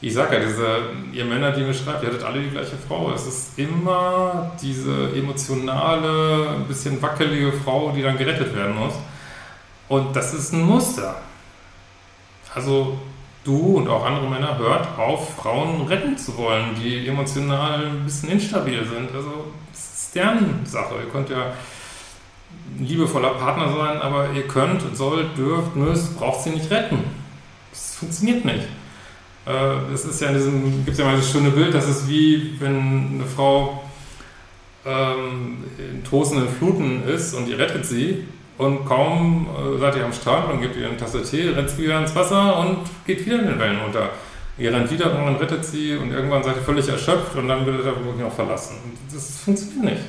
Ich 0.00 0.14
sage 0.14 0.36
ja, 0.36 0.44
diese, 0.46 0.78
ihr 1.12 1.26
Männer, 1.26 1.50
die 1.50 1.62
mir 1.62 1.74
schreibt, 1.74 2.02
ihr 2.02 2.08
hattet 2.08 2.22
alle 2.22 2.40
die 2.40 2.50
gleiche 2.50 2.76
Frau. 2.88 3.12
Es 3.12 3.26
ist 3.26 3.58
immer 3.58 4.52
diese 4.62 5.10
emotionale, 5.14 6.50
ein 6.50 6.64
bisschen 6.64 7.02
wackelige 7.02 7.52
Frau, 7.52 7.92
die 7.94 8.00
dann 8.00 8.16
gerettet 8.16 8.56
werden 8.56 8.76
muss. 8.76 8.94
Und 9.88 10.16
das 10.16 10.32
ist 10.32 10.54
ein 10.54 10.62
Muster. 10.62 11.16
Also 12.54 12.98
du 13.48 13.78
und 13.78 13.88
auch 13.88 14.04
andere 14.04 14.28
Männer 14.28 14.58
hört 14.58 14.98
auf, 14.98 15.34
Frauen 15.36 15.86
retten 15.86 16.16
zu 16.16 16.36
wollen, 16.36 16.74
die 16.80 17.08
emotional 17.08 17.86
ein 17.86 18.04
bisschen 18.04 18.28
instabil 18.28 18.84
sind. 18.84 19.14
Also 19.14 19.46
das 19.72 20.04
ist 20.04 20.14
deren 20.14 20.64
Sache. 20.64 20.94
Ihr 21.04 21.10
könnt 21.10 21.30
ja 21.30 21.52
ein 22.78 22.86
liebevoller 22.86 23.30
Partner 23.30 23.72
sein, 23.74 24.00
aber 24.02 24.30
ihr 24.32 24.46
könnt, 24.46 24.82
sollt, 24.96 25.36
dürft, 25.36 25.74
müsst, 25.74 26.18
braucht 26.18 26.42
sie 26.42 26.50
nicht 26.50 26.70
retten. 26.70 26.98
Das 27.70 27.96
funktioniert 27.96 28.44
nicht. 28.44 28.68
Äh, 29.46 29.92
es 29.94 30.04
ist 30.04 30.20
ja 30.20 30.28
in 30.28 30.34
diesem, 30.34 30.84
gibt 30.84 30.98
ja 30.98 31.06
mal 31.06 31.16
das 31.16 31.30
schöne 31.30 31.50
Bild, 31.50 31.72
das 31.72 31.88
ist 31.88 32.08
wie 32.08 32.60
wenn 32.60 33.14
eine 33.14 33.24
Frau 33.24 33.82
ähm, 34.84 35.64
in 35.78 36.04
tosenden 36.04 36.48
Fluten 36.48 37.02
ist 37.04 37.32
und 37.34 37.48
ihr 37.48 37.58
rettet 37.58 37.86
sie 37.86 38.24
und 38.58 38.84
kaum 38.84 39.46
äh, 39.46 39.78
seid 39.78 39.96
ihr 39.96 40.04
am 40.04 40.12
Strand 40.12 40.52
und 40.52 40.60
gebt 40.60 40.76
ihr 40.76 40.88
eine 40.88 40.96
Tasse 40.96 41.22
Tee, 41.22 41.48
rennt 41.50 41.70
sie 41.70 41.84
wieder 41.84 42.00
ins 42.00 42.14
Wasser 42.14 42.58
und 42.58 42.78
geht 43.06 43.24
wieder 43.24 43.38
in 43.38 43.46
den 43.46 43.58
Wellen 43.58 43.80
unter. 43.80 44.10
Ihr 44.58 44.72
rennt 44.72 44.90
wieder, 44.90 45.06
irgendwann 45.06 45.36
rettet 45.36 45.64
sie 45.64 45.96
und 45.96 46.10
irgendwann 46.10 46.42
seid 46.42 46.56
ihr 46.56 46.62
völlig 46.62 46.88
erschöpft 46.88 47.36
und 47.36 47.46
dann 47.46 47.64
wird 47.64 47.78
ihr 47.78 47.84
wirklich 47.84 48.24
auch 48.24 48.32
verlassen. 48.32 48.76
Und 48.84 48.98
das 49.14 49.38
funktioniert 49.38 49.84
nicht. 49.84 50.02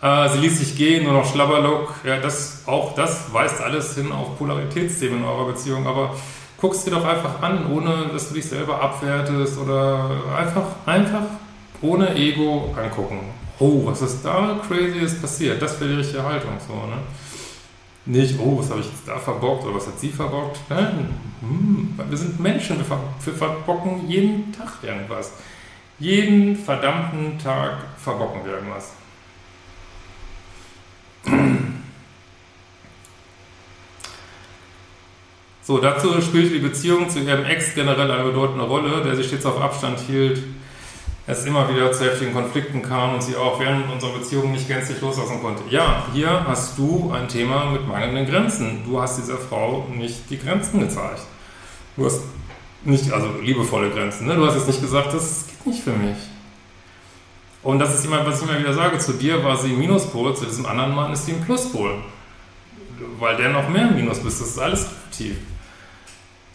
Ja. 0.00 0.24
Äh, 0.24 0.28
sie 0.28 0.38
ließ 0.38 0.58
sich 0.60 0.76
gehen, 0.76 1.02
nur 1.02 1.14
noch 1.14 1.28
Schlabberlook. 1.28 1.94
Ja, 2.04 2.18
das, 2.18 2.62
auch 2.66 2.94
das 2.94 3.32
weist 3.32 3.60
alles 3.60 3.96
hin 3.96 4.12
auf 4.12 4.38
Polaritätsthemen 4.38 5.18
in 5.18 5.24
eurer 5.24 5.46
Beziehung. 5.46 5.88
Aber 5.88 6.14
guckst 6.60 6.86
dir 6.86 6.92
doch 6.92 7.04
einfach 7.04 7.42
an, 7.42 7.68
ohne 7.72 8.06
dass 8.12 8.28
du 8.28 8.34
dich 8.34 8.46
selber 8.46 8.80
abwertest 8.80 9.58
oder 9.58 10.10
einfach, 10.36 10.66
einfach 10.86 11.22
ohne 11.82 12.14
Ego 12.14 12.74
angucken. 12.76 13.20
Oh, 13.58 13.84
was 13.84 14.02
ist 14.02 14.24
da 14.24 14.60
crazy 14.66 14.98
ist 14.98 15.20
passiert? 15.20 15.60
Das 15.60 15.80
wäre 15.80 15.90
die 15.90 15.96
richtige 15.96 16.22
Haltung. 16.22 16.52
So, 16.66 16.74
ne? 16.74 16.98
Nicht, 18.06 18.38
oh, 18.40 18.58
was 18.58 18.70
habe 18.70 18.80
ich 18.80 18.86
da 19.04 19.18
verbockt 19.18 19.64
oder 19.64 19.74
was 19.74 19.86
hat 19.86 19.98
sie 19.98 20.10
verbockt? 20.10 20.58
Nein, 20.70 21.14
hm, 21.40 21.98
wir 22.08 22.16
sind 22.16 22.40
Menschen, 22.40 22.78
wir, 22.78 22.84
ver 22.84 23.00
wir 23.22 23.34
verbocken 23.34 24.08
jeden 24.08 24.52
Tag 24.52 24.78
irgendwas. 24.82 25.32
Jeden 25.98 26.56
verdammten 26.56 27.38
Tag 27.38 27.78
verbocken 27.98 28.44
wir 28.44 28.54
irgendwas. 28.54 28.92
So, 35.60 35.76
dazu 35.76 36.18
spielte 36.22 36.54
die 36.54 36.60
Beziehung 36.60 37.10
zu 37.10 37.18
ihrem 37.18 37.44
Ex 37.44 37.74
generell 37.74 38.10
eine 38.10 38.24
bedeutende 38.24 38.64
Rolle, 38.64 39.02
der 39.02 39.16
sich 39.16 39.26
stets 39.26 39.44
auf 39.44 39.60
Abstand 39.60 40.00
hielt. 40.00 40.42
Es 41.28 41.44
immer 41.44 41.68
wieder 41.68 41.92
zu 41.92 42.04
heftigen 42.04 42.32
Konflikten 42.32 42.80
kam 42.82 43.14
und 43.14 43.22
sie 43.22 43.36
auch 43.36 43.60
während 43.60 43.92
unserer 43.92 44.12
Beziehung 44.12 44.50
nicht 44.50 44.66
gänzlich 44.66 45.00
loslassen 45.00 45.40
konnte. 45.42 45.62
Ja, 45.68 46.06
hier 46.14 46.46
hast 46.46 46.78
du 46.78 47.12
ein 47.12 47.28
Thema 47.28 47.66
mit 47.66 47.86
mangelnden 47.86 48.26
Grenzen. 48.26 48.82
Du 48.84 48.98
hast 48.98 49.18
dieser 49.18 49.36
Frau 49.36 49.86
nicht 49.94 50.30
die 50.30 50.38
Grenzen 50.38 50.80
gezeigt. 50.80 51.22
Du 51.96 52.06
hast 52.06 52.22
nicht, 52.82 53.12
also 53.12 53.28
liebevolle 53.42 53.90
Grenzen, 53.90 54.26
ne? 54.26 54.36
Du 54.36 54.46
hast 54.46 54.54
jetzt 54.54 54.68
nicht 54.68 54.80
gesagt, 54.80 55.12
das 55.12 55.46
geht 55.46 55.66
nicht 55.66 55.82
für 55.82 55.92
mich. 55.92 56.16
Und 57.62 57.78
das 57.78 57.94
ist 57.94 58.06
immer, 58.06 58.24
was 58.24 58.40
ich 58.40 58.48
immer 58.48 58.58
wieder 58.58 58.72
sage, 58.72 58.98
zu 58.98 59.12
dir 59.12 59.44
war 59.44 59.56
sie 59.58 59.68
Minuspol, 59.68 60.34
zu 60.34 60.46
diesem 60.46 60.64
anderen 60.64 60.94
Mann 60.94 61.12
ist 61.12 61.26
sie 61.26 61.32
ein 61.32 61.44
Pluspol. 61.44 61.96
Weil 63.18 63.36
der 63.36 63.50
noch 63.50 63.68
mehr 63.68 63.90
Minus 63.90 64.20
bist, 64.20 64.40
das 64.40 64.48
ist 64.48 64.58
alles 64.58 64.86
relativ. 64.86 65.36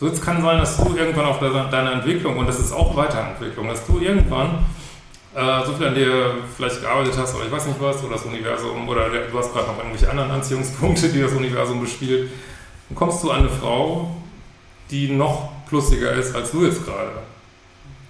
So, 0.03 0.09
jetzt 0.09 0.21
kann 0.21 0.41
sein, 0.41 0.57
dass 0.57 0.75
du 0.75 0.97
irgendwann 0.97 1.23
auf 1.23 1.39
deiner 1.39 1.93
Entwicklung, 1.93 2.35
und 2.35 2.45
das 2.45 2.59
ist 2.59 2.73
auch 2.73 2.93
Weiterentwicklung, 2.93 3.69
dass 3.69 3.87
du 3.87 3.99
irgendwann 3.99 4.65
äh, 5.33 5.65
so 5.65 5.71
viel 5.71 5.87
an 5.87 5.95
dir 5.95 6.39
vielleicht 6.57 6.81
gearbeitet 6.81 7.13
hast, 7.17 7.33
oder 7.35 7.45
ich 7.45 7.51
weiß 7.53 7.67
nicht 7.67 7.79
was, 7.79 8.03
oder 8.03 8.15
das 8.15 8.25
Universum, 8.25 8.89
oder 8.89 9.09
du 9.09 9.39
hast 9.39 9.53
gerade 9.53 9.67
noch 9.67 9.77
irgendwelche 9.77 10.09
anderen 10.09 10.29
Anziehungspunkte, 10.31 11.07
die 11.07 11.21
das 11.21 11.31
Universum 11.31 11.79
bespielt, 11.79 12.29
dann 12.89 12.97
kommst 12.97 13.23
du 13.23 13.31
an 13.31 13.43
eine 13.43 13.49
Frau, 13.49 14.13
die 14.91 15.07
noch 15.07 15.51
plussiger 15.69 16.11
ist 16.11 16.35
als 16.35 16.51
du 16.51 16.65
jetzt 16.65 16.83
gerade. 16.83 17.11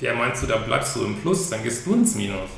Der 0.02 0.16
meinst 0.16 0.42
du, 0.42 0.48
da 0.48 0.58
bleibst 0.58 0.96
du 0.96 1.06
im 1.06 1.22
Plus, 1.22 1.52
dann 1.52 1.62
gehst 1.62 1.86
du 1.86 1.94
ins 1.94 2.16
Minus. 2.16 2.50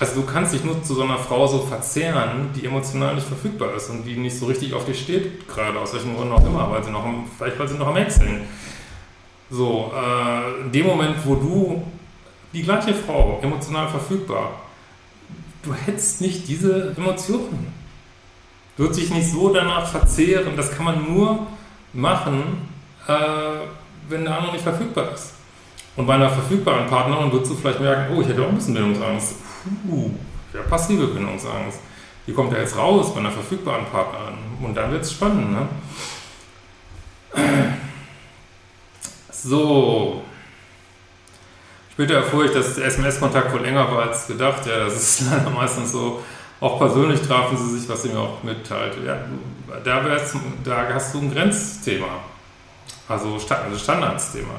Also 0.00 0.22
du 0.22 0.26
kannst 0.26 0.54
dich 0.54 0.64
nur 0.64 0.82
zu 0.82 0.94
so 0.94 1.02
einer 1.02 1.18
Frau 1.18 1.46
so 1.46 1.58
verzehren, 1.58 2.48
die 2.56 2.64
emotional 2.64 3.14
nicht 3.14 3.26
verfügbar 3.26 3.74
ist 3.74 3.90
und 3.90 4.02
die 4.04 4.16
nicht 4.16 4.34
so 4.34 4.46
richtig 4.46 4.72
auf 4.72 4.86
dich 4.86 4.98
steht, 4.98 5.46
gerade 5.46 5.78
aus 5.78 5.92
welchen 5.92 6.16
Gründen 6.16 6.32
auch 6.32 6.46
immer, 6.46 6.70
weil 6.70 6.82
sie 6.82 6.90
noch, 6.90 7.04
vielleicht 7.36 7.58
weil 7.58 7.68
sie 7.68 7.76
noch 7.76 7.88
am 7.88 7.96
Wechseln. 7.96 8.40
So, 9.50 9.92
äh, 9.94 10.62
in 10.62 10.72
dem 10.72 10.86
Moment, 10.86 11.16
wo 11.26 11.34
du 11.34 11.82
die 12.54 12.62
gleiche 12.62 12.94
Frau 12.94 13.40
emotional 13.42 13.88
verfügbar, 13.88 14.52
du 15.62 15.74
hättest 15.74 16.22
nicht 16.22 16.48
diese 16.48 16.94
Emotionen. 16.96 17.70
Du 18.78 18.84
würdest 18.84 19.00
dich 19.00 19.10
nicht 19.10 19.30
so 19.30 19.52
danach 19.52 19.86
verzehren, 19.86 20.56
das 20.56 20.74
kann 20.74 20.86
man 20.86 21.12
nur 21.12 21.46
machen, 21.92 22.66
äh, 23.06 23.12
wenn 24.08 24.24
der 24.24 24.34
andere 24.34 24.52
nicht 24.52 24.62
verfügbar 24.62 25.12
ist. 25.12 25.34
Und 25.94 26.06
bei 26.06 26.14
einer 26.14 26.30
verfügbaren 26.30 26.86
Partnerin 26.86 27.30
würdest 27.30 27.52
du 27.52 27.56
vielleicht 27.56 27.80
merken, 27.80 28.14
oh, 28.16 28.22
ich 28.22 28.28
hätte 28.28 28.42
auch 28.42 28.48
ein 28.48 28.54
bisschen 28.54 28.72
Bindungsangst 28.72 29.34
puh, 29.64 30.10
ja, 30.52 30.62
passive 30.62 31.06
Bindungsangst. 31.08 31.78
Die 32.26 32.32
kommt 32.32 32.52
ja 32.52 32.58
jetzt 32.58 32.76
raus 32.76 33.14
bei 33.14 33.20
einer 33.20 33.30
verfügbaren 33.30 33.86
Partnerin. 33.86 34.38
Und 34.62 34.74
dann 34.74 34.92
wird 34.92 35.02
es 35.02 35.12
spannend, 35.12 35.52
ne? 35.52 35.68
So. 39.32 40.22
Später 41.92 42.14
erfuhr 42.14 42.44
ich, 42.44 42.52
dass 42.52 42.76
der 42.76 42.86
SMS-Kontakt 42.86 43.52
wohl 43.52 43.60
länger 43.60 43.90
war 43.90 44.08
als 44.08 44.26
gedacht. 44.26 44.66
Ja, 44.66 44.84
das 44.84 44.94
ist 44.94 45.20
leider 45.30 45.50
meistens 45.50 45.92
so. 45.92 46.22
Auch 46.60 46.78
persönlich 46.78 47.22
trafen 47.22 47.56
sie 47.56 47.78
sich, 47.78 47.88
was 47.88 48.02
sie 48.02 48.10
mir 48.10 48.18
auch 48.18 48.42
mitteilt. 48.42 48.94
Ja, 49.04 49.18
da, 49.82 50.02
da 50.64 50.94
hast 50.94 51.14
du 51.14 51.18
ein 51.20 51.32
Grenzthema. 51.32 52.20
Also, 53.08 53.34
also 53.34 53.78
Standardsthema. 53.78 54.54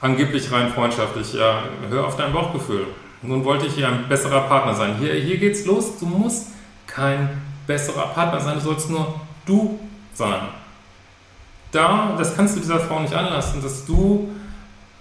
Angeblich 0.00 0.50
rein 0.52 0.72
freundschaftlich. 0.72 1.34
Ja, 1.34 1.64
hör 1.90 2.06
auf 2.06 2.16
dein 2.16 2.32
Bauchgefühl. 2.32 2.86
Nun 3.22 3.44
wollte 3.44 3.66
ich 3.66 3.74
hier 3.74 3.88
ein 3.88 4.08
besserer 4.08 4.42
Partner 4.42 4.74
sein. 4.74 4.96
Hier, 4.98 5.14
hier 5.14 5.38
geht's 5.38 5.64
los. 5.64 5.98
Du 5.98 6.06
musst 6.06 6.48
kein 6.86 7.42
besserer 7.66 8.08
Partner 8.08 8.40
sein. 8.40 8.54
Du 8.54 8.60
sollst 8.60 8.90
nur 8.90 9.20
du 9.44 9.78
sein. 10.14 10.40
Da, 11.72 12.14
das 12.16 12.36
kannst 12.36 12.56
du 12.56 12.60
dieser 12.60 12.80
Frau 12.80 13.00
nicht 13.00 13.14
anlassen, 13.14 13.62
dass 13.62 13.84
du 13.84 14.28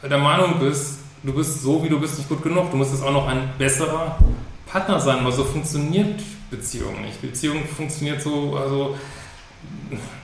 der 0.03 0.17
Meinung 0.17 0.59
bist, 0.59 0.99
du 1.23 1.33
bist 1.33 1.61
so, 1.61 1.83
wie 1.83 1.89
du 1.89 1.99
bist, 1.99 2.17
nicht 2.17 2.29
gut 2.29 2.43
genug. 2.43 2.71
Du 2.71 2.77
musst 2.77 2.91
jetzt 2.91 3.03
auch 3.03 3.13
noch 3.13 3.27
ein 3.27 3.49
besserer 3.57 4.17
Partner 4.65 4.99
sein, 4.99 5.23
weil 5.23 5.31
so 5.31 5.43
funktioniert 5.43 6.21
Beziehung 6.49 7.01
nicht. 7.01 7.21
Beziehung 7.21 7.63
funktioniert 7.65 8.21
so, 8.21 8.55
also, 8.55 8.97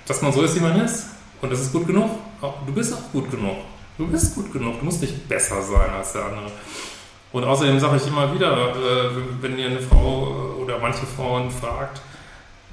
dass 0.05 0.21
man 0.21 0.31
so 0.31 0.41
ist, 0.41 0.55
wie 0.55 0.59
man 0.59 0.79
ist. 0.81 1.07
Und 1.41 1.51
das 1.51 1.61
ist 1.61 1.71
gut 1.71 1.87
genug. 1.87 2.09
Du 2.65 2.73
bist 2.73 2.93
auch 2.93 3.11
gut 3.11 3.31
genug. 3.31 3.57
Du 3.97 4.07
bist 4.07 4.35
gut 4.35 4.51
genug. 4.51 4.79
Du 4.79 4.85
musst 4.85 5.01
nicht 5.01 5.27
besser 5.27 5.61
sein 5.61 5.89
als 5.91 6.13
der 6.13 6.25
andere. 6.25 6.51
Und 7.31 7.43
außerdem 7.45 7.79
sage 7.79 7.97
ich 7.97 8.07
immer 8.07 8.33
wieder, 8.33 8.71
äh, 8.71 9.09
wenn 9.41 9.57
ihr 9.57 9.67
eine 9.67 9.79
Frau 9.79 10.55
äh, 10.57 10.61
oder 10.61 10.79
manche 10.79 11.05
Frauen 11.05 11.49
fragt, 11.49 12.01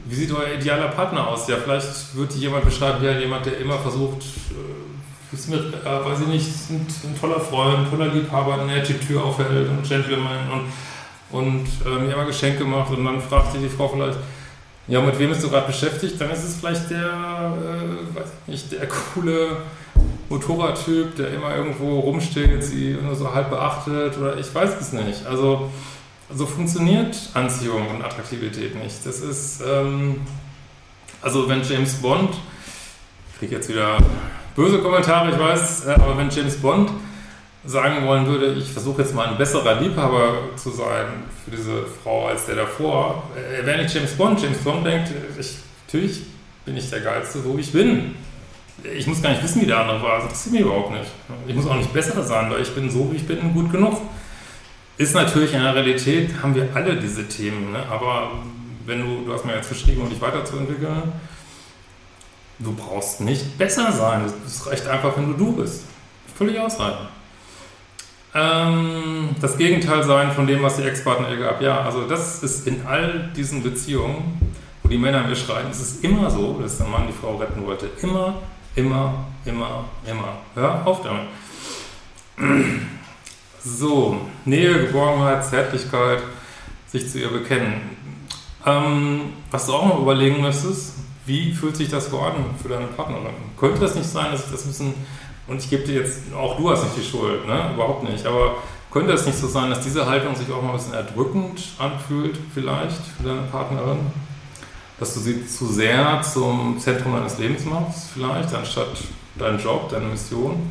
wie 0.05 0.15
sieht 0.15 0.33
euer 0.33 0.55
idealer 0.55 0.89
Partner 0.89 1.29
aus? 1.29 1.49
Ja, 1.49 1.57
vielleicht 1.57 2.17
wird 2.17 2.33
jemand 2.33 2.65
beschreiben, 2.65 3.05
ja, 3.05 3.13
jemand, 3.13 3.47
der 3.47 3.59
immer 3.59 3.79
versucht, 3.79 4.23
äh, 4.23 5.35
ist 5.35 5.49
mit, 5.49 5.61
äh, 5.61 6.05
weiß 6.05 6.21
ich 6.23 6.27
nicht, 6.27 6.49
ein, 6.71 6.87
ein, 7.05 7.21
toller 7.21 7.41
Freund, 7.41 7.79
ein 7.79 7.91
toller 7.91 8.13
Liebhaber, 8.13 8.65
der 8.67 8.83
die 8.83 8.95
Tür 8.95 9.25
aufhält 9.25 9.69
und 9.69 9.87
Gentleman 9.87 10.51
und, 10.51 11.39
und 11.39 11.67
äh, 11.87 11.99
mir 12.01 12.15
immer 12.15 12.25
Geschenke 12.25 12.65
macht 12.65 12.91
und 12.91 13.05
dann 13.05 13.21
fragt 13.21 13.53
sich 13.53 13.61
die 13.61 13.69
Frau 13.69 13.89
vielleicht, 13.89 14.19
ja, 14.89 15.03
mit 15.03 15.19
wem 15.19 15.29
bist 15.29 15.45
du 15.45 15.51
gerade 15.51 15.67
beschäftigt? 15.67 16.19
Dann 16.19 16.31
ist 16.31 16.45
es 16.45 16.57
vielleicht 16.57 16.91
der, 16.91 16.99
äh, 16.99 18.19
weiß 18.19 18.29
ich 18.47 18.53
nicht, 18.53 18.73
der 18.73 18.89
coole 18.89 19.59
Motorradtyp, 20.29 21.17
der 21.17 21.33
immer 21.33 21.57
irgendwo 21.57 22.01
rumsteht, 22.01 22.63
sie 22.63 22.97
nur 23.03 23.15
so 23.15 23.33
halb 23.33 23.51
beachtet 23.51 24.19
oder 24.19 24.37
ich 24.39 24.55
weiß 24.55 24.81
es 24.81 24.93
nicht. 24.93 25.27
Also 25.27 25.71
so 26.33 26.47
funktioniert 26.47 27.17
Anziehung 27.35 27.89
und 27.89 28.05
Attraktivität 28.05 28.75
nicht. 28.83 29.05
Das 29.05 29.21
ist, 29.21 29.63
ähm, 29.67 30.21
also 31.23 31.49
wenn 31.49 31.63
James 31.63 31.95
Bond, 31.95 32.37
ich 33.33 33.39
kriege 33.39 33.57
jetzt 33.57 33.69
wieder 33.69 33.99
böse 34.55 34.79
Kommentare, 34.81 35.31
ich 35.31 35.39
weiß, 35.39 35.87
äh, 35.87 35.91
aber 35.93 36.19
wenn 36.19 36.29
James 36.29 36.57
Bond 36.57 36.91
sagen 37.65 38.07
wollen 38.07 38.27
würde, 38.27 38.55
ich 38.55 38.71
versuche 38.71 39.03
jetzt 39.03 39.15
mal 39.15 39.29
ein 39.29 39.39
besserer 39.39 39.81
Liebhaber 39.81 40.35
zu 40.57 40.71
sein 40.71 41.07
für 41.45 41.51
diese 41.51 41.85
Frau 42.03 42.27
als 42.27 42.47
der 42.47 42.57
davor, 42.57 43.25
er 43.37 43.65
wäre 43.67 43.83
nicht 43.83 43.95
James 43.95 44.13
Bond. 44.13 44.41
James 44.43 44.59
Bond 44.59 44.87
denkt, 44.87 45.11
ich, 45.39 45.57
natürlich 45.87 46.23
bin 46.65 46.77
ich 46.77 46.91
der 46.91 47.01
Geilste, 47.01 47.45
wo 47.45 47.57
ich 47.59 47.73
bin 47.73 48.15
ich 48.85 49.07
muss 49.07 49.23
gar 49.23 49.31
nicht 49.31 49.43
wissen, 49.43 49.63
wie 49.63 49.67
der 49.67 49.79
andere 49.79 50.03
war. 50.03 50.17
Das 50.17 50.25
interessiert 50.25 50.53
mich 50.53 50.63
überhaupt 50.63 50.93
nicht. 50.93 51.11
Ich 51.47 51.55
muss 51.55 51.67
auch 51.67 51.77
nicht 51.77 51.93
besser 51.93 52.23
sein, 52.23 52.51
weil 52.51 52.63
ich 52.63 52.75
bin 52.75 52.91
so, 52.91 53.11
wie 53.13 53.17
ich 53.17 53.27
bin, 53.27 53.53
gut 53.53 53.73
genug. 53.73 54.01
Ist 54.97 55.15
natürlich 55.15 55.53
in 55.53 55.63
der 55.63 55.75
Realität, 55.75 56.31
haben 56.43 56.55
wir 56.55 56.69
alle 56.75 56.97
diese 56.97 57.27
Themen. 57.29 57.73
Ne? 57.73 57.83
Aber 57.91 58.33
wenn 58.87 59.01
du, 59.01 59.25
du 59.25 59.33
hast 59.33 59.45
mir 59.45 59.55
jetzt 59.55 59.69
verschrieben, 59.69 60.03
um 60.03 60.09
dich 60.09 60.21
weiterzuentwickeln, 60.21 61.13
du 62.59 62.73
brauchst 62.73 63.21
nicht 63.21 63.57
besser 63.59 63.93
sein. 63.93 64.25
Es 64.47 64.67
reicht 64.67 64.87
einfach, 64.87 65.17
wenn 65.17 65.29
du 65.29 65.35
du 65.35 65.53
bist. 65.53 65.85
Völlig 66.37 66.59
ausreichend. 66.59 67.09
Ähm, 68.35 69.31
das 69.41 69.57
Gegenteil 69.57 70.03
sein 70.03 70.33
von 70.33 70.47
dem, 70.47 70.63
was 70.63 70.77
die 70.77 70.83
Ex-Partner 70.83 71.31
ihr 71.31 71.39
gab. 71.39 71.61
Ja, 71.63 71.81
also 71.81 72.07
das 72.07 72.43
ist 72.43 72.67
in 72.67 72.87
all 72.87 73.31
diesen 73.35 73.63
Beziehungen, 73.63 74.39
wo 74.83 74.89
die 74.89 74.99
Männer 74.99 75.25
mir 75.25 75.37
schreiben, 75.37 75.69
es 75.71 76.01
immer 76.01 76.31
so, 76.31 76.59
dass 76.61 76.79
der 76.79 76.87
Mann 76.87 77.07
die 77.07 77.13
Frau 77.13 77.37
retten 77.37 77.65
wollte. 77.67 77.89
Immer 78.03 78.35
Immer, 78.79 79.13
immer, 79.45 79.87
immer. 80.07 80.39
Hör 80.55 80.87
auf 80.87 81.03
damit. 81.03 81.27
So, 83.65 84.21
Nähe, 84.45 84.87
Geborgenheit, 84.87 85.45
Zärtlichkeit, 85.45 86.23
sich 86.87 87.11
zu 87.11 87.19
ihr 87.19 87.29
bekennen. 87.29 87.81
Ähm, 88.65 89.33
was 89.51 89.67
du 89.67 89.73
auch 89.75 89.85
noch 89.85 90.01
überlegen 90.01 90.41
müsstest, 90.41 90.95
wie 91.27 91.53
fühlt 91.53 91.77
sich 91.77 91.89
das 91.89 92.09
so 92.09 92.21
an 92.21 92.35
für 92.63 92.69
deine 92.69 92.87
Partnerin? 92.87 93.35
Könnte 93.59 93.81
das 93.81 93.97
nicht 93.97 94.09
sein, 94.09 94.31
dass 94.31 94.45
ich 94.45 94.53
das 94.53 94.65
ein 94.65 94.69
bisschen, 94.69 94.95
und 95.49 95.57
ich 95.57 95.69
gebe 95.69 95.83
dir 95.83 96.03
jetzt, 96.03 96.33
auch 96.33 96.57
du 96.57 96.71
hast 96.71 96.85
nicht 96.85 96.99
die 96.99 97.11
Schuld, 97.11 97.49
ne? 97.49 97.73
überhaupt 97.75 98.09
nicht, 98.09 98.25
aber 98.27 98.59
könnte 98.93 99.13
es 99.13 99.27
nicht 99.27 99.39
so 99.39 99.49
sein, 99.49 99.71
dass 99.71 99.81
diese 99.81 100.07
Haltung 100.07 100.37
sich 100.37 100.53
auch 100.53 100.63
mal 100.63 100.71
ein 100.71 100.77
bisschen 100.77 100.95
erdrückend 100.95 101.63
anfühlt, 101.81 102.39
vielleicht 102.55 103.01
für 103.17 103.25
deine 103.25 103.43
Partnerin? 103.43 103.99
Dass 104.99 105.15
du 105.15 105.21
sie 105.21 105.47
zu 105.47 105.67
sehr 105.67 106.23
zum 106.23 106.79
Zentrum 106.79 107.15
deines 107.15 107.39
Lebens 107.39 107.65
machst, 107.65 108.11
vielleicht, 108.13 108.53
anstatt 108.55 108.89
deinen 109.37 109.59
Job, 109.59 109.89
deine 109.89 110.07
Mission. 110.07 110.71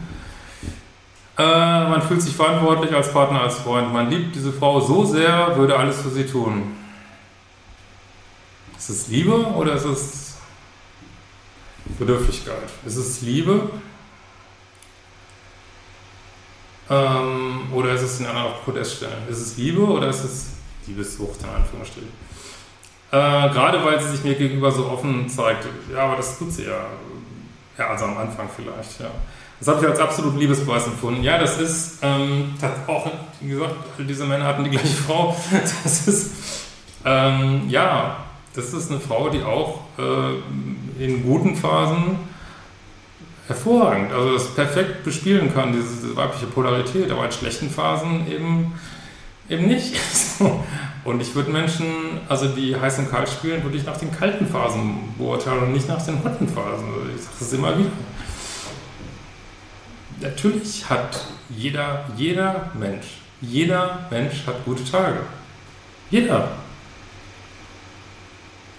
Äh, 1.37 1.43
man 1.43 2.01
fühlt 2.01 2.21
sich 2.21 2.35
verantwortlich 2.35 2.93
als 2.93 3.11
Partner, 3.13 3.41
als 3.41 3.55
Freund. 3.55 3.93
Man 3.93 4.09
liebt 4.09 4.35
diese 4.35 4.51
Frau 4.51 4.81
so 4.81 5.05
sehr, 5.05 5.55
würde 5.55 5.77
alles 5.77 6.01
für 6.01 6.09
sie 6.09 6.25
tun. 6.25 6.75
Ist 8.77 8.89
es 8.89 9.07
Liebe 9.07 9.33
oder 9.33 9.73
ist 9.73 9.85
es 9.85 10.37
Bedürftigkeit? 11.97 12.69
Ist 12.85 12.97
es 12.97 13.21
Liebe? 13.21 13.69
Ähm, 16.89 17.71
oder 17.73 17.93
ist 17.93 18.01
es 18.01 18.19
in 18.19 18.25
einer 18.25 18.45
Podest 18.65 18.97
stellen? 18.97 19.27
Ist 19.29 19.39
es 19.39 19.57
Liebe 19.57 19.81
oder 19.81 20.09
ist 20.09 20.23
es 20.23 20.47
Liebessucht 20.85 21.41
in 21.43 21.49
Anführungsstrichen? 21.49 22.26
Äh, 23.11 23.49
gerade 23.49 23.83
weil 23.85 23.99
sie 24.01 24.09
sich 24.11 24.23
mir 24.23 24.35
gegenüber 24.35 24.71
so 24.71 24.87
offen 24.87 25.29
zeigt. 25.29 25.65
Ja, 25.93 26.05
aber 26.05 26.17
das 26.17 26.37
tut 26.37 26.51
sie 26.51 26.65
ja. 26.65 26.85
Ja, 27.77 27.89
also 27.89 28.05
am 28.05 28.17
Anfang 28.17 28.49
vielleicht, 28.53 28.99
ja. 28.99 29.11
Das 29.59 29.69
habe 29.69 29.81
ich 29.81 29.89
als 29.89 29.99
absolut 29.99 30.37
Liebesbeweis 30.37 30.85
empfunden. 30.87 31.23
Ja, 31.23 31.37
das 31.37 31.59
ist, 31.59 31.99
ähm, 32.01 32.53
auch, 32.85 33.09
wie 33.39 33.49
gesagt, 33.49 33.75
diese 33.99 34.25
Männer 34.25 34.45
hatten 34.45 34.63
die 34.63 34.69
gleiche 34.69 34.87
Frau. 35.07 35.35
Das 35.83 36.07
ist, 36.07 36.31
ähm, 37.05 37.63
ja, 37.67 38.17
das 38.53 38.73
ist 38.73 38.91
eine 38.91 38.99
Frau, 38.99 39.29
die 39.29 39.43
auch 39.43 39.81
äh, 39.97 41.03
in 41.03 41.23
guten 41.23 41.55
Phasen 41.55 42.17
hervorragend, 43.47 44.11
also 44.11 44.33
das 44.33 44.53
perfekt 44.53 45.03
bespielen 45.03 45.53
kann, 45.53 45.71
diese, 45.71 45.87
diese 46.01 46.15
weibliche 46.15 46.47
Polarität, 46.47 47.09
aber 47.11 47.25
in 47.25 47.31
schlechten 47.31 47.69
Phasen 47.69 48.29
eben, 48.29 48.73
eben 49.49 49.67
nicht. 49.67 49.95
und 51.03 51.21
ich 51.21 51.33
würde 51.35 51.51
Menschen, 51.51 51.85
also 52.27 52.47
die 52.47 52.75
heiß 52.75 52.99
und 52.99 53.09
kalt 53.09 53.29
spielen, 53.29 53.63
würde 53.63 53.77
ich 53.77 53.85
nach 53.85 53.97
den 53.97 54.11
kalten 54.11 54.47
Phasen 54.47 55.13
beurteilen 55.17 55.63
und 55.63 55.73
nicht 55.73 55.87
nach 55.87 56.03
den 56.03 56.23
hotten 56.23 56.47
Phasen. 56.47 56.87
Also 56.87 57.09
ich 57.15 57.21
sage 57.21 57.35
das 57.39 57.53
immer 57.53 57.77
wieder. 57.77 57.91
Natürlich 60.19 60.89
hat 60.89 61.25
jeder, 61.49 62.05
jeder 62.15 62.71
Mensch, 62.73 63.05
jeder 63.41 64.07
Mensch 64.09 64.47
hat 64.47 64.65
gute 64.65 64.83
Tage. 64.83 65.19
Jeder. 66.09 66.49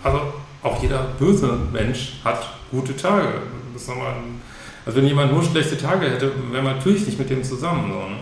Also 0.02 0.20
auch 0.62 0.82
jeder 0.82 1.04
böse 1.18 1.58
Mensch 1.72 2.14
hat 2.24 2.48
gute 2.70 2.96
Tage. 2.96 3.28
also 3.74 4.96
wenn 4.96 5.06
jemand 5.06 5.32
nur 5.32 5.42
schlechte 5.42 5.78
Tage 5.78 6.10
hätte, 6.10 6.32
wäre 6.50 6.62
man 6.62 6.76
natürlich 6.76 7.06
nicht 7.06 7.18
mit 7.18 7.30
dem 7.30 7.44
zusammen. 7.44 7.92
So, 7.92 8.08
ne? 8.08 8.16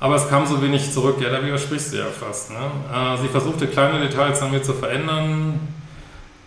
Aber 0.00 0.16
es 0.16 0.28
kam 0.28 0.46
so 0.46 0.62
wenig 0.62 0.90
zurück. 0.92 1.20
Ja, 1.20 1.28
da 1.28 1.44
widersprichst 1.44 1.92
du 1.92 1.98
ja 1.98 2.06
fast. 2.06 2.50
Ne? 2.50 2.56
Äh, 2.92 3.18
sie 3.18 3.28
versuchte 3.28 3.66
kleine 3.66 4.00
Details 4.00 4.40
an 4.40 4.50
mir 4.50 4.62
zu 4.62 4.72
verändern. 4.72 5.60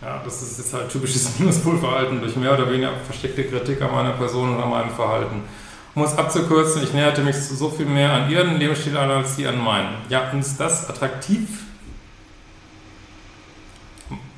Ja, 0.02 0.22
das 0.26 0.42
ist 0.42 0.58
jetzt 0.58 0.74
halt 0.74 0.90
typisches 0.90 1.30
Minuspolverhalten 1.40 2.20
durch 2.20 2.36
mehr 2.36 2.54
oder 2.54 2.70
weniger 2.70 2.92
versteckte 3.06 3.44
Kritik 3.46 3.82
an 3.82 3.92
meiner 3.92 4.14
Person 4.14 4.56
oder 4.56 4.66
meinem 4.66 4.90
Verhalten. 4.90 5.44
Um 5.96 6.04
es 6.04 6.18
abzukürzen, 6.18 6.84
ich 6.84 6.92
näherte 6.94 7.22
mich 7.22 7.36
so 7.36 7.70
viel 7.70 7.86
mehr 7.86 8.12
an 8.12 8.32
ihren 8.32 8.58
Lebensstil 8.58 8.98
an 8.98 9.12
als 9.12 9.36
sie 9.36 9.48
an 9.48 9.64
meinen. 9.64 9.94
Ja, 10.10 10.32
und 10.32 10.40
ist 10.40 10.60
das 10.60 10.90
attraktiv? 10.90 11.48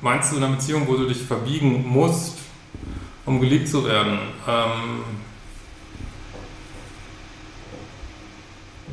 Meinst 0.02 0.32
du 0.32 0.36
in 0.36 0.44
einer 0.44 0.54
Beziehung, 0.54 0.86
wo 0.86 0.96
du 0.96 1.06
dich 1.06 1.22
verbiegen 1.22 1.84
musst, 1.88 2.36
um 3.24 3.40
geliebt 3.40 3.68
zu 3.68 3.86
werden? 3.86 4.18
Ähm, 4.46 5.00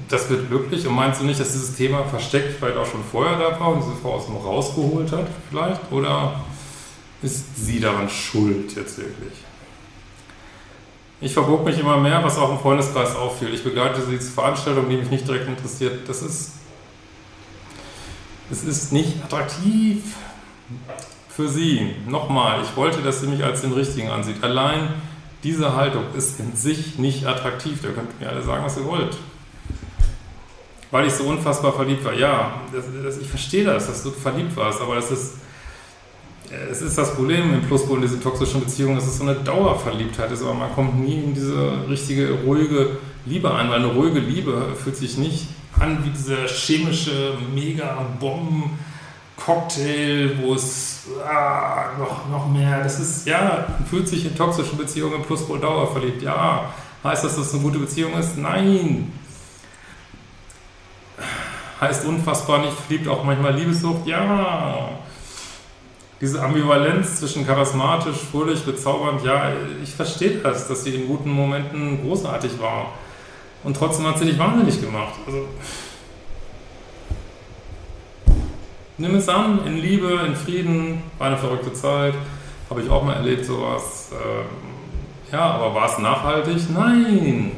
das 0.09 0.29
wird 0.29 0.49
glücklich 0.49 0.87
und 0.87 0.95
meinst 0.95 1.21
du 1.21 1.25
nicht, 1.25 1.39
dass 1.39 1.53
dieses 1.53 1.75
Thema 1.75 2.03
versteckt 2.05 2.57
vielleicht 2.57 2.77
auch 2.77 2.85
schon 2.85 3.03
vorher 3.03 3.37
da 3.37 3.59
war 3.59 3.69
und 3.69 3.83
diese 3.83 3.95
Frau 3.95 4.13
aus 4.13 4.25
dem 4.25 4.35
rausgeholt 4.35 5.11
hat 5.11 5.27
vielleicht? 5.49 5.81
Oder 5.91 6.41
ist 7.21 7.65
sie 7.65 7.79
daran 7.79 8.09
schuld 8.09 8.75
jetzt 8.75 8.97
wirklich? 8.97 9.33
Ich 11.21 11.33
verbog 11.33 11.63
mich 11.63 11.79
immer 11.79 11.97
mehr, 11.97 12.21
was 12.23 12.37
auch 12.37 12.51
im 12.51 12.59
Freundeskreis 12.59 13.15
auffiel. 13.15 13.53
Ich 13.53 13.63
begleite 13.63 14.01
sie 14.05 14.19
zu 14.19 14.31
Veranstaltungen, 14.31 14.89
die 14.89 14.97
mich 14.97 15.09
nicht 15.09 15.27
direkt 15.27 15.47
interessiert. 15.47 16.09
Das 16.09 16.21
ist, 16.21 16.51
es 18.51 18.63
ist 18.65 18.91
nicht 18.91 19.23
attraktiv 19.23 20.03
für 21.29 21.47
sie. 21.47 21.95
Nochmal, 22.07 22.61
ich 22.61 22.75
wollte, 22.75 23.01
dass 23.01 23.21
sie 23.21 23.27
mich 23.27 23.41
als 23.41 23.61
den 23.61 23.71
Richtigen 23.71 24.09
ansieht. 24.09 24.43
Allein 24.43 24.89
diese 25.43 25.75
Haltung 25.75 26.03
ist 26.15 26.41
in 26.41 26.57
sich 26.57 26.99
nicht 26.99 27.25
attraktiv. 27.25 27.81
Da 27.81 27.89
könnt 27.89 28.09
ihr 28.19 28.25
mir 28.25 28.31
alle 28.33 28.43
sagen, 28.43 28.65
was 28.65 28.75
ihr 28.75 28.85
wollt. 28.85 29.15
Weil 30.93 31.07
ich 31.07 31.13
so 31.13 31.23
unfassbar 31.23 31.73
verliebt 31.73 32.05
war. 32.05 32.13
Ja, 32.13 32.61
das, 32.71 32.85
das, 33.03 33.17
ich 33.17 33.27
verstehe 33.27 33.63
das, 33.63 33.87
dass 33.87 34.03
du 34.03 34.11
verliebt 34.11 34.55
warst, 34.55 34.79
aber 34.79 34.93
das 34.93 35.09
ist 35.09 35.37
es 36.69 36.83
ist 36.83 36.99
das 36.99 37.15
Problem 37.15 37.51
im 37.51 37.63
Pluspol 37.63 37.95
in 37.95 38.03
diesen 38.03 38.21
toxischen 38.21 38.59
Beziehungen, 38.59 38.97
dass 38.97 39.07
es 39.07 39.17
so 39.17 39.23
eine 39.23 39.33
Dauerverliebtheit 39.33 40.31
ist, 40.31 40.43
aber 40.43 40.53
man 40.53 40.71
kommt 40.75 40.99
nie 40.99 41.23
in 41.23 41.33
diese 41.33 41.89
richtige, 41.89 42.33
ruhige 42.45 42.97
Liebe 43.25 43.51
ein, 43.51 43.71
weil 43.71 43.79
eine 43.79 43.87
ruhige 43.87 44.19
Liebe 44.19 44.67
fühlt 44.75 44.95
sich 44.95 45.17
nicht 45.17 45.47
an 45.79 46.05
wie 46.05 46.11
dieser 46.11 46.45
chemische 46.45 47.39
Mega-Bomben-Cocktail, 47.55 50.37
wo 50.43 50.53
es 50.53 51.07
ah, 51.27 51.93
noch, 51.97 52.29
noch 52.29 52.47
mehr, 52.49 52.83
das 52.83 52.99
ist, 52.99 53.25
ja, 53.25 53.65
fühlt 53.89 54.07
sich 54.07 54.25
in 54.25 54.35
toxischen 54.35 54.77
Beziehungen 54.77 55.15
im 55.15 55.23
Pluspol 55.23 55.59
dauerverliebt, 55.59 56.21
ja. 56.21 56.71
Heißt 57.03 57.23
das, 57.23 57.35
dass 57.35 57.47
es 57.47 57.53
eine 57.55 57.63
gute 57.63 57.79
Beziehung 57.79 58.13
ist? 58.13 58.37
Nein. 58.37 59.11
Heißt 61.83 62.05
unfassbar 62.05 62.59
nicht 62.59 62.73
verliebt 62.73 63.07
auch 63.07 63.23
manchmal 63.23 63.53
Liebessucht? 63.55 64.07
Ja 64.07 64.89
diese 66.23 66.41
Ambivalenz 66.41 67.19
zwischen 67.19 67.45
charismatisch, 67.45 68.15
fröhlich, 68.31 68.63
bezaubernd, 68.63 69.25
ja, 69.25 69.51
ich 69.83 69.93
verstehe 69.93 70.37
das, 70.37 70.69
dass 70.69 70.85
sie 70.85 70.95
in 70.95 71.05
guten 71.05 71.29
Momenten 71.29 72.01
großartig 72.01 72.61
war. 72.61 72.93
Und 73.65 73.75
trotzdem 73.75 74.07
hat 74.07 74.19
sie 74.19 74.27
dich 74.27 74.39
wahnsinnig 74.39 74.79
gemacht. 74.79 75.15
Also, 75.27 75.49
nimm 78.97 79.15
es 79.15 79.27
an, 79.27 79.67
in 79.67 79.79
Liebe, 79.79 80.21
in 80.25 80.33
Frieden, 80.33 81.03
war 81.17 81.27
eine 81.27 81.37
verrückte 81.37 81.73
Zeit, 81.73 82.13
habe 82.69 82.81
ich 82.81 82.89
auch 82.89 83.03
mal 83.03 83.15
erlebt, 83.15 83.43
sowas. 83.43 84.11
Ähm, 84.13 84.45
ja, 85.29 85.41
aber 85.41 85.75
war 85.75 85.91
es 85.91 85.97
nachhaltig? 85.97 86.69
Nein. 86.73 87.51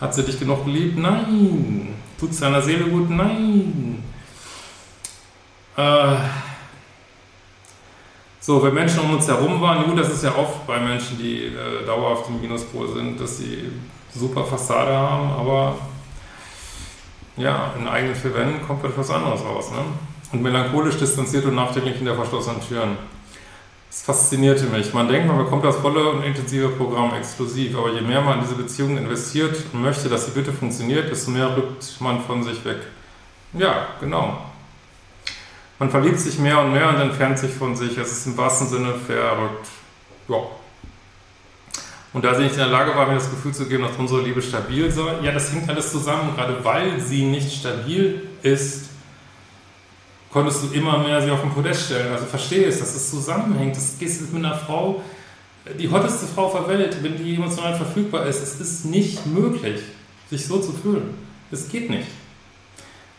Hat 0.00 0.16
sie 0.16 0.24
dich 0.24 0.40
genug 0.40 0.64
geliebt? 0.64 0.98
Nein. 0.98 1.94
Tut 2.20 2.32
es 2.32 2.40
deiner 2.40 2.60
Seele 2.60 2.84
gut? 2.84 3.08
Nein. 3.08 4.04
Äh, 5.74 6.16
so, 8.38 8.62
wenn 8.62 8.74
Menschen 8.74 9.00
um 9.00 9.14
uns 9.14 9.26
herum 9.26 9.58
waren, 9.62 9.84
gut, 9.84 9.98
das 9.98 10.10
ist 10.10 10.24
ja 10.24 10.34
oft 10.36 10.66
bei 10.66 10.78
Menschen, 10.78 11.16
die 11.16 11.46
äh, 11.46 11.86
dauerhaft 11.86 12.28
im 12.28 12.38
Minuspol 12.42 12.92
sind, 12.92 13.18
dass 13.18 13.38
sie 13.38 13.72
super 14.14 14.44
Fassade 14.44 14.92
haben, 14.92 15.30
aber 15.30 15.78
ja, 17.38 17.72
in 17.78 17.88
eigenen 17.88 18.14
vier 18.14 18.34
Wänden 18.34 18.66
kommt 18.66 18.84
etwas 18.84 19.10
anderes 19.10 19.42
raus. 19.42 19.70
Ne? 19.70 19.78
Und 20.32 20.42
melancholisch 20.42 20.98
distanziert 20.98 21.46
und 21.46 21.54
nachdenklich 21.54 22.00
in 22.00 22.04
der 22.04 22.16
verschlossenen 22.16 22.60
Türen. 22.60 22.98
Das 23.90 24.02
faszinierte 24.02 24.66
mich. 24.66 24.94
Man 24.94 25.08
denkt, 25.08 25.26
man 25.26 25.36
bekommt 25.36 25.64
das 25.64 25.76
volle 25.78 26.10
und 26.10 26.22
intensive 26.22 26.68
Programm 26.68 27.12
exklusiv, 27.14 27.76
aber 27.76 27.90
je 27.92 28.00
mehr 28.00 28.20
man 28.20 28.38
in 28.38 28.44
diese 28.44 28.54
Beziehung 28.54 28.96
investiert 28.96 29.64
und 29.72 29.82
möchte, 29.82 30.08
dass 30.08 30.26
sie 30.26 30.30
bitte 30.30 30.52
funktioniert, 30.52 31.10
desto 31.10 31.32
mehr 31.32 31.56
rückt 31.56 32.00
man 32.00 32.20
von 32.20 32.44
sich 32.44 32.64
weg. 32.64 32.78
Ja, 33.52 33.88
genau. 34.00 34.46
Man 35.80 35.90
verliebt 35.90 36.20
sich 36.20 36.38
mehr 36.38 36.60
und 36.60 36.72
mehr 36.72 36.88
und 36.88 37.00
entfernt 37.00 37.40
sich 37.40 37.52
von 37.52 37.74
sich. 37.74 37.98
Es 37.98 38.12
ist 38.12 38.26
im 38.26 38.36
wahrsten 38.36 38.68
Sinne 38.68 38.94
verrückt. 38.94 39.66
Ja. 40.28 40.36
Und 42.12 42.24
da 42.24 42.34
sie 42.36 42.42
nicht 42.42 42.52
in 42.52 42.58
der 42.58 42.68
Lage 42.68 42.94
war, 42.94 43.06
mir 43.06 43.14
das 43.14 43.30
Gefühl 43.30 43.54
zu 43.54 43.66
geben, 43.66 43.82
dass 43.82 43.96
unsere 43.96 44.20
Liebe 44.20 44.40
stabil 44.40 44.88
sei, 44.92 45.14
ja, 45.22 45.32
das 45.32 45.52
hängt 45.52 45.68
alles 45.68 45.90
zusammen. 45.90 46.36
Gerade 46.36 46.64
weil 46.64 47.00
sie 47.00 47.24
nicht 47.24 47.58
stabil 47.58 48.28
ist, 48.42 48.89
konntest 50.30 50.62
du 50.62 50.74
immer 50.74 50.98
mehr 50.98 51.20
sie 51.20 51.30
auf 51.30 51.40
den 51.40 51.50
Podest 51.50 51.86
stellen. 51.86 52.12
Also 52.12 52.26
verstehe 52.26 52.66
es, 52.66 52.78
dass 52.78 52.94
es 52.94 53.10
zusammenhängt. 53.10 53.76
Das 53.76 53.98
geht 53.98 54.32
mit 54.32 54.44
einer 54.44 54.56
Frau, 54.56 55.02
die 55.78 55.90
hotteste 55.90 56.26
Frau 56.26 56.46
auf 56.46 56.54
der 56.54 56.68
Welt, 56.68 57.02
wenn 57.02 57.16
die 57.16 57.34
emotional 57.34 57.74
verfügbar 57.74 58.26
ist. 58.26 58.42
Es 58.42 58.60
ist 58.60 58.84
nicht 58.86 59.26
möglich, 59.26 59.80
sich 60.30 60.46
so 60.46 60.58
zu 60.58 60.72
fühlen. 60.72 61.14
Es 61.50 61.68
geht 61.68 61.90
nicht. 61.90 62.06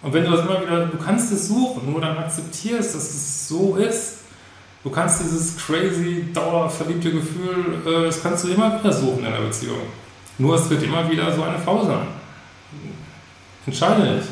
Und 0.02 0.14
wenn 0.14 0.24
du 0.24 0.32
das 0.32 0.46
immer 0.46 0.62
wieder, 0.62 0.88
du 0.88 0.98
kannst 0.98 1.32
es 1.32 1.48
suchen, 1.48 1.92
nur 1.92 2.02
dann 2.02 2.18
akzeptierst, 2.18 2.96
dass 2.96 3.04
es 3.04 3.48
so 3.48 3.76
ist. 3.76 4.20
Du 4.84 4.90
kannst 4.90 5.22
dieses 5.22 5.58
crazy, 5.58 6.26
dauerverliebte 6.34 7.12
Gefühl, 7.12 7.82
äh, 7.86 8.06
das 8.06 8.24
kannst 8.24 8.44
du 8.46 8.48
immer 8.48 8.80
wieder 8.80 8.92
suchen 8.92 9.24
in 9.24 9.32
der 9.32 9.42
Beziehung. 9.42 9.78
Nur 10.40 10.56
es 10.56 10.68
wird 10.72 10.82
immer 10.82 11.08
wieder 11.08 11.32
so 11.36 11.44
eine 11.44 11.60
Frau 11.60 11.86
sein. 11.86 12.08
Entscheide 13.68 14.16
dich. 14.16 14.26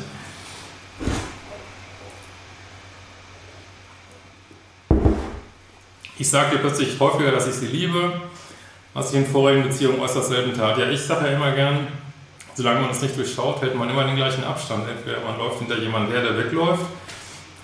Ich 6.20 6.28
sage 6.28 6.50
dir 6.50 6.58
plötzlich 6.58 7.00
häufiger, 7.00 7.32
dass 7.32 7.46
ich 7.48 7.54
sie 7.54 7.66
liebe, 7.66 8.12
was 8.92 9.10
ich 9.10 9.16
in 9.20 9.26
vorigen 9.26 9.62
Beziehungen 9.62 10.00
äußerst 10.00 10.28
selten 10.28 10.54
tat. 10.54 10.76
Ja, 10.76 10.90
ich 10.90 11.00
sage 11.00 11.26
ja 11.26 11.32
immer 11.34 11.52
gern, 11.52 11.86
solange 12.54 12.80
man 12.80 12.90
es 12.90 13.00
nicht 13.00 13.16
durchschaut, 13.16 13.62
hält 13.62 13.74
man 13.74 13.88
immer 13.88 14.04
den 14.04 14.16
gleichen 14.16 14.44
Abstand. 14.44 14.84
Entweder 14.86 15.24
man 15.26 15.38
läuft 15.38 15.60
hinter 15.60 15.78
jemandem 15.78 16.12
her, 16.12 16.22
der 16.22 16.36
wegläuft, 16.36 16.84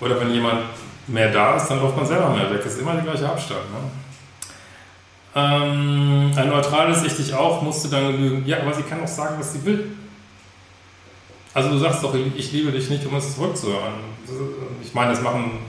oder 0.01 0.19
wenn 0.19 0.31
jemand 0.31 0.61
mehr 1.05 1.31
da 1.31 1.55
ist, 1.55 1.67
dann 1.67 1.79
läuft 1.79 1.97
man 1.97 2.07
selber 2.07 2.31
mehr 2.31 2.49
weg. 2.49 2.61
Das 2.63 2.73
ist 2.73 2.81
immer 2.81 2.93
der 2.93 3.03
gleiche 3.03 3.29
Abstand. 3.29 3.61
Ne? 3.71 3.77
Ähm, 5.35 6.31
ein 6.35 6.49
neutrales 6.49 7.03
Ich 7.03 7.15
dich 7.15 7.35
auch 7.35 7.61
musste 7.61 7.89
dann 7.89 8.11
genügen. 8.11 8.43
Ja, 8.47 8.61
aber 8.61 8.73
sie 8.73 8.81
kann 8.81 9.03
auch 9.03 9.07
sagen, 9.07 9.35
was 9.37 9.53
sie 9.53 9.63
will. 9.65 9.91
Also 11.53 11.69
du 11.69 11.77
sagst 11.77 12.03
doch, 12.03 12.15
ich 12.15 12.51
liebe 12.51 12.71
dich 12.71 12.89
nicht, 12.89 13.05
um 13.05 13.13
es 13.17 13.35
zurückzuhören. 13.35 13.93
Ich 14.81 14.95
meine, 14.95 15.11
das 15.11 15.21
machen, 15.21 15.59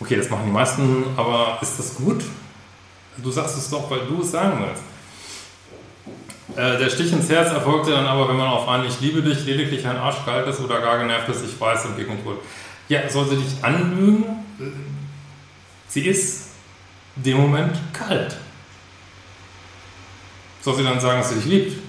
okay, 0.00 0.16
das 0.16 0.30
machen 0.30 0.46
die 0.46 0.52
meisten, 0.52 1.04
aber 1.16 1.58
ist 1.60 1.78
das 1.78 1.94
gut? 1.94 2.22
Du 3.18 3.30
sagst 3.30 3.56
es 3.56 3.70
doch, 3.70 3.90
weil 3.90 4.00
du 4.00 4.22
es 4.22 4.30
sagen 4.30 4.64
willst. 4.64 4.82
Äh, 6.56 6.78
der 6.78 6.90
Stich 6.90 7.12
ins 7.12 7.28
Herz 7.28 7.52
erfolgte 7.52 7.90
dann 7.90 8.06
aber, 8.06 8.28
wenn 8.28 8.36
man 8.36 8.48
auf 8.48 8.68
einen 8.68 8.84
Ich 8.84 9.00
liebe 9.00 9.22
dich 9.22 9.44
lediglich 9.44 9.86
ein 9.86 9.96
Arsch 9.96 10.24
kalt 10.24 10.46
ist 10.46 10.60
oder 10.60 10.80
gar 10.80 10.98
genervt 10.98 11.28
ist, 11.28 11.44
ich 11.44 11.60
weiß, 11.60 11.86
entgegenholt. 11.86 12.38
Ja, 12.88 13.08
soll 13.08 13.28
sie 13.28 13.36
dich 13.36 13.62
anlügen? 13.62 14.24
Sie 15.88 16.06
ist 16.06 16.48
dem 17.16 17.36
Moment 17.38 17.76
kalt. 17.92 18.36
Soll 20.62 20.76
sie 20.76 20.84
dann 20.84 21.00
sagen, 21.00 21.20
dass 21.20 21.30
sie 21.30 21.36
dich 21.36 21.44
liebt? 21.44 21.82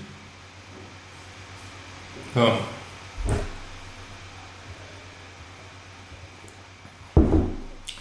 Ja. 2.35 2.57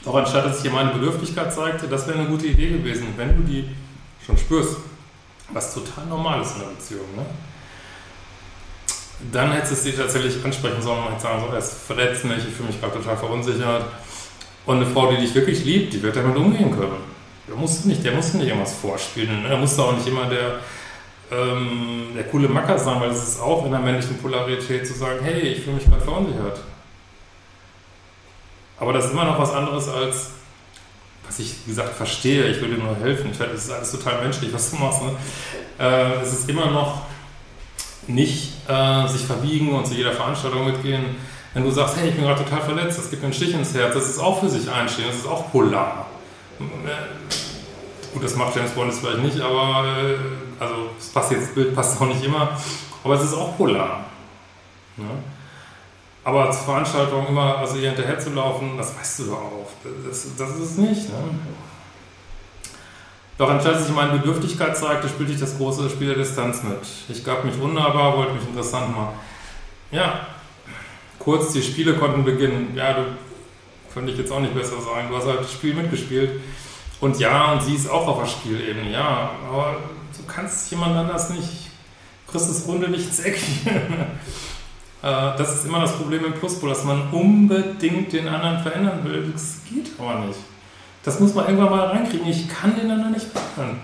Doch 0.09 0.14
anstatt 0.14 0.47
dass 0.47 0.55
sich 0.55 0.62
hier 0.62 0.71
meine 0.71 0.90
Bedürftigkeit 0.90 1.53
zeigte, 1.53 1.87
das 1.87 2.09
wäre 2.09 2.18
eine 2.18 2.29
gute 2.29 2.47
Idee 2.47 2.71
gewesen, 2.71 3.09
wenn 3.18 3.37
du 3.37 3.42
die 3.42 3.68
schon 4.25 4.38
spürst 4.38 4.79
was 5.51 5.75
total 5.75 6.07
normal 6.07 6.40
ist 6.40 6.55
in 6.55 6.61
der 6.61 6.68
Beziehung. 6.68 7.14
Ne? 7.14 7.27
Dann 9.31 9.53
hättest 9.53 9.73
du 9.73 9.77
es 9.77 9.83
dir 9.83 9.97
tatsächlich 9.97 10.42
ansprechen 10.42 10.81
sollen 10.81 11.05
und 11.05 11.21
sagen, 11.21 11.42
so, 11.47 11.53
er 11.53 11.59
ist 11.59 11.75
verletzt 11.87 12.25
mich, 12.25 12.38
ich 12.38 12.55
fühle 12.55 12.68
mich 12.68 12.81
gerade 12.81 12.94
total 12.94 13.18
verunsichert. 13.18 13.85
Und 14.64 14.77
eine 14.77 14.87
Frau, 14.87 15.11
die 15.11 15.18
dich 15.18 15.35
wirklich 15.35 15.64
liebt, 15.64 15.92
die 15.92 16.03
wird 16.03 16.16
damit 16.16 16.37
umgehen 16.37 16.71
können. 16.71 17.03
Der 17.47 17.57
muss 17.57 17.85
nicht, 17.85 18.03
der 18.03 18.12
muss 18.12 18.33
nicht 18.33 18.49
irgendwas 18.49 18.77
vorspielen. 18.77 19.42
Ne? 19.42 19.49
Der 19.51 19.59
muss 19.59 19.79
auch 19.79 19.92
nicht 19.92 20.07
immer 20.07 20.27
der, 20.27 20.61
ähm, 21.33 22.09
der 22.14 22.25
coole 22.25 22.49
Macker 22.49 22.79
sein, 22.79 22.99
weil 22.99 23.11
es 23.11 23.29
ist 23.29 23.40
auch 23.40 23.66
in 23.66 23.73
der 23.73 23.81
männlichen 23.81 24.16
Polarität 24.18 24.87
zu 24.87 24.94
sagen, 24.94 25.18
hey, 25.23 25.40
ich 25.40 25.61
fühle 25.61 25.77
mich 25.77 25.85
gerade 25.85 26.03
verunsichert. 26.03 26.61
Aber 28.81 28.93
das 28.93 29.07
ist 29.07 29.12
immer 29.12 29.25
noch 29.25 29.38
was 29.38 29.53
anderes 29.53 29.88
als, 29.88 30.31
was 31.27 31.38
ich, 31.38 31.55
wie 31.67 31.71
gesagt, 31.71 31.95
verstehe, 31.95 32.47
ich 32.49 32.61
will 32.61 32.71
dir 32.71 32.83
nur 32.83 32.97
helfen. 32.97 33.31
Ich, 33.33 33.38
das 33.38 33.64
ist 33.64 33.71
alles 33.71 33.91
total 33.91 34.23
menschlich, 34.23 34.53
was 34.53 34.71
du 34.71 34.77
machst. 34.77 35.03
Ne? 35.03 35.12
Äh, 35.79 36.23
es 36.23 36.33
ist 36.33 36.49
immer 36.49 36.71
noch 36.71 37.03
nicht 38.07 38.53
äh, 38.69 39.07
sich 39.09 39.23
verbiegen 39.23 39.75
und 39.75 39.87
zu 39.87 39.95
jeder 39.95 40.12
Veranstaltung 40.12 40.64
mitgehen. 40.67 41.17
Wenn 41.55 41.64
du 41.64 41.71
sagst, 41.71 41.97
hey, 41.97 42.11
ich 42.11 42.14
bin 42.14 42.25
gerade 42.25 42.43
total 42.45 42.62
verletzt, 42.62 42.99
das 42.99 43.11
gibt 43.11 43.23
mir 43.23 43.27
einen 43.27 43.35
Stich 43.35 43.53
ins 43.53 43.75
Herz, 43.75 43.95
das 43.95 44.09
ist 44.09 44.19
auch 44.19 44.41
für 44.41 44.49
sich 44.49 44.71
einstehen, 44.71 45.07
das 45.09 45.17
ist 45.17 45.27
auch 45.27 45.51
polar. 45.51 46.07
Äh, 46.61 48.12
gut, 48.12 48.25
das 48.25 48.37
macht 48.37 48.55
James 48.55 48.71
Bond 48.73 48.93
vielleicht 48.95 49.23
nicht, 49.23 49.41
aber 49.41 49.85
äh, 49.87 50.62
also 50.62 50.75
das 50.97 51.09
passt 51.09 51.33
jetzt, 51.33 51.55
Bild 51.55 51.75
passt 51.75 52.01
auch 52.01 52.07
nicht 52.07 52.23
immer, 52.23 52.59
aber 53.05 53.14
es 53.14 53.25
ist 53.25 53.35
auch 53.35 53.57
polar. 53.57 54.07
Ne? 54.97 55.07
Aber 56.29 56.51
zur 56.51 56.64
Veranstaltung 56.64 57.27
immer, 57.27 57.57
also 57.57 57.79
ihr 57.79 57.88
hinterher 57.88 58.19
zu 58.19 58.29
laufen, 58.29 58.77
das 58.77 58.95
weißt 58.99 59.21
du 59.21 59.25
doch 59.29 59.38
auch. 59.38 59.71
Das, 60.07 60.27
das 60.37 60.51
ist 60.51 60.73
es 60.73 60.77
nicht. 60.77 61.09
Ne? 61.09 61.14
Doch 63.38 63.49
anstatt 63.49 63.81
sich 63.81 63.95
meine 63.95 64.19
Bedürftigkeit 64.19 64.77
zeigte, 64.77 65.09
spielte 65.09 65.33
ich 65.33 65.41
das 65.41 65.57
große 65.57 65.88
Spiel 65.88 66.09
der 66.09 66.19
Distanz 66.19 66.62
mit. 66.62 66.81
Ich 67.09 67.25
gab 67.25 67.47
mich 67.47 67.59
wunderbar, 67.59 68.14
wollte 68.19 68.35
mich 68.35 68.47
interessant 68.47 68.95
machen. 68.95 69.14
Ja, 69.91 70.27
kurz, 71.19 71.55
die 71.55 71.62
Spiele 71.62 71.95
konnten 71.95 72.25
beginnen. 72.25 72.75
Ja, 72.77 72.93
du 72.93 73.05
könnte 73.95 74.12
ich 74.12 74.19
jetzt 74.19 74.31
auch 74.31 74.41
nicht 74.41 74.53
besser 74.53 74.83
sagen. 74.83 75.09
Du 75.09 75.17
hast 75.17 75.27
halt 75.27 75.41
das 75.41 75.53
Spiel 75.55 75.73
mitgespielt. 75.73 76.43
Und 77.01 77.19
ja, 77.19 77.53
und 77.53 77.62
sie 77.62 77.75
ist 77.75 77.88
auch 77.88 78.07
auf 78.07 78.19
der 78.19 78.27
Spielebene, 78.27 78.93
ja. 78.93 79.31
Aber 79.49 79.77
du 80.14 80.31
kannst 80.31 80.71
jemand 80.71 80.95
anders 80.95 81.31
nicht, 81.31 81.71
kriegst 82.31 82.51
das 82.51 82.67
Runde 82.67 82.91
nicht 82.91 83.19
Eckchen. 83.19 83.67
Äh, 83.67 84.48
das 85.01 85.55
ist 85.55 85.67
immer 85.67 85.81
das 85.81 85.97
Problem 85.97 86.25
im 86.25 86.35
Pluspol, 86.35 86.71
dass 86.71 86.85
man 86.85 87.11
unbedingt 87.11 88.13
den 88.13 88.29
anderen 88.29 88.61
verändern 88.61 89.01
will. 89.05 89.31
Das 89.33 89.59
geht 89.71 89.93
aber 89.99 90.27
nicht. 90.27 90.39
Das 91.05 91.21
muss 91.21 91.35
man 91.35 91.47
irgendwann 91.47 91.71
mal 91.71 91.87
reinkriegen. 91.87 92.27
Ich 92.29 92.49
kann 92.49 92.75
den 92.75 92.91
anderen 92.91 93.13
nicht 93.13 93.27
verändern. 93.27 93.81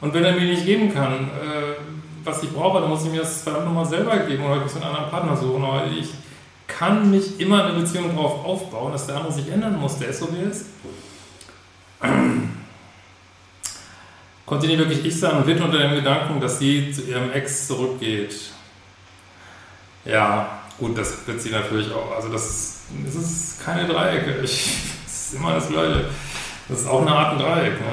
Und 0.00 0.14
wenn 0.14 0.24
er 0.24 0.32
mir 0.32 0.46
nicht 0.46 0.64
geben 0.64 0.92
kann, 0.92 1.12
äh, 1.12 1.76
was 2.24 2.42
ich 2.42 2.50
brauche, 2.50 2.80
dann 2.80 2.88
muss 2.88 3.04
ich 3.04 3.10
mir 3.10 3.20
das 3.20 3.42
verdammt 3.42 3.66
nochmal 3.66 3.86
selber 3.86 4.16
geben 4.18 4.44
oder 4.44 4.56
ich 4.56 4.62
muss 4.62 4.74
einen 4.74 4.84
anderen 4.84 5.10
Partner 5.10 5.36
suchen. 5.36 5.62
Aber 5.62 5.86
ich 5.86 6.08
kann 6.66 7.10
nicht 7.10 7.38
immer 7.40 7.64
eine 7.64 7.78
Beziehung 7.78 8.14
darauf 8.14 8.44
aufbauen, 8.44 8.92
dass 8.92 9.06
der 9.06 9.16
andere 9.16 9.32
sich 9.32 9.50
ändern 9.50 9.78
muss. 9.78 9.98
Der 9.98 10.08
ist 10.08 10.20
so, 10.20 10.28
wie 10.32 10.42
er 10.42 10.50
ist. 10.50 10.66
Konnte 14.46 14.66
nicht 14.66 14.78
wirklich 14.78 15.04
ich 15.04 15.18
sein 15.18 15.36
und 15.36 15.46
wird 15.46 15.60
unter 15.60 15.78
dem 15.78 15.94
Gedanken, 15.94 16.40
dass 16.40 16.58
sie 16.58 16.90
zu 16.92 17.02
ihrem 17.02 17.30
Ex 17.32 17.68
zurückgeht. 17.68 18.34
Ja, 20.04 20.60
gut, 20.78 20.98
das 20.98 21.26
wird 21.26 21.40
sie 21.40 21.50
natürlich 21.50 21.92
auch. 21.92 22.14
Also 22.16 22.28
das 22.28 22.48
ist, 22.48 22.80
das 23.04 23.14
ist 23.14 23.64
keine 23.64 23.86
Dreiecke. 23.86 24.40
Ich, 24.42 24.76
das 25.04 25.26
ist 25.26 25.34
immer 25.34 25.54
das 25.54 25.68
Gleiche. 25.68 26.06
Das 26.68 26.80
ist 26.80 26.88
auch 26.88 27.02
eine 27.02 27.10
Art 27.10 27.32
ein 27.32 27.38
Dreieck. 27.38 27.80
Ne? 27.80 27.86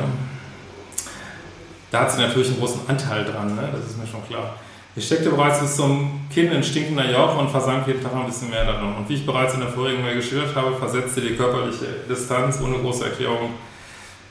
Da 1.91 2.01
hat 2.01 2.11
sie 2.11 2.19
natürlich 2.19 2.49
einen 2.49 2.59
großen 2.59 2.81
Anteil 2.87 3.25
dran, 3.25 3.55
ne? 3.55 3.69
das 3.71 3.91
ist 3.91 3.97
mir 3.97 4.07
schon 4.07 4.25
klar. 4.27 4.55
Ich 4.95 5.05
steckte 5.05 5.29
bereits 5.29 5.59
bis 5.59 5.75
zum 5.75 6.21
Kinn 6.33 6.51
in 6.51 6.63
stinkender 6.63 7.09
Jauch 7.09 7.37
und 7.37 7.49
versank 7.49 7.87
jeden 7.87 8.03
Tag 8.03 8.13
ein 8.13 8.25
bisschen 8.25 8.49
mehr 8.49 8.65
darin. 8.65 8.95
Und 8.95 9.07
wie 9.07 9.15
ich 9.15 9.25
bereits 9.25 9.53
in 9.53 9.61
der 9.61 9.69
vorigen 9.69 10.01
Mail 10.01 10.15
geschildert 10.15 10.55
habe, 10.55 10.75
versetzte 10.75 11.21
die 11.21 11.35
körperliche 11.35 11.85
Distanz 12.09 12.59
ohne 12.61 12.79
große 12.79 13.05
Erklärung 13.05 13.51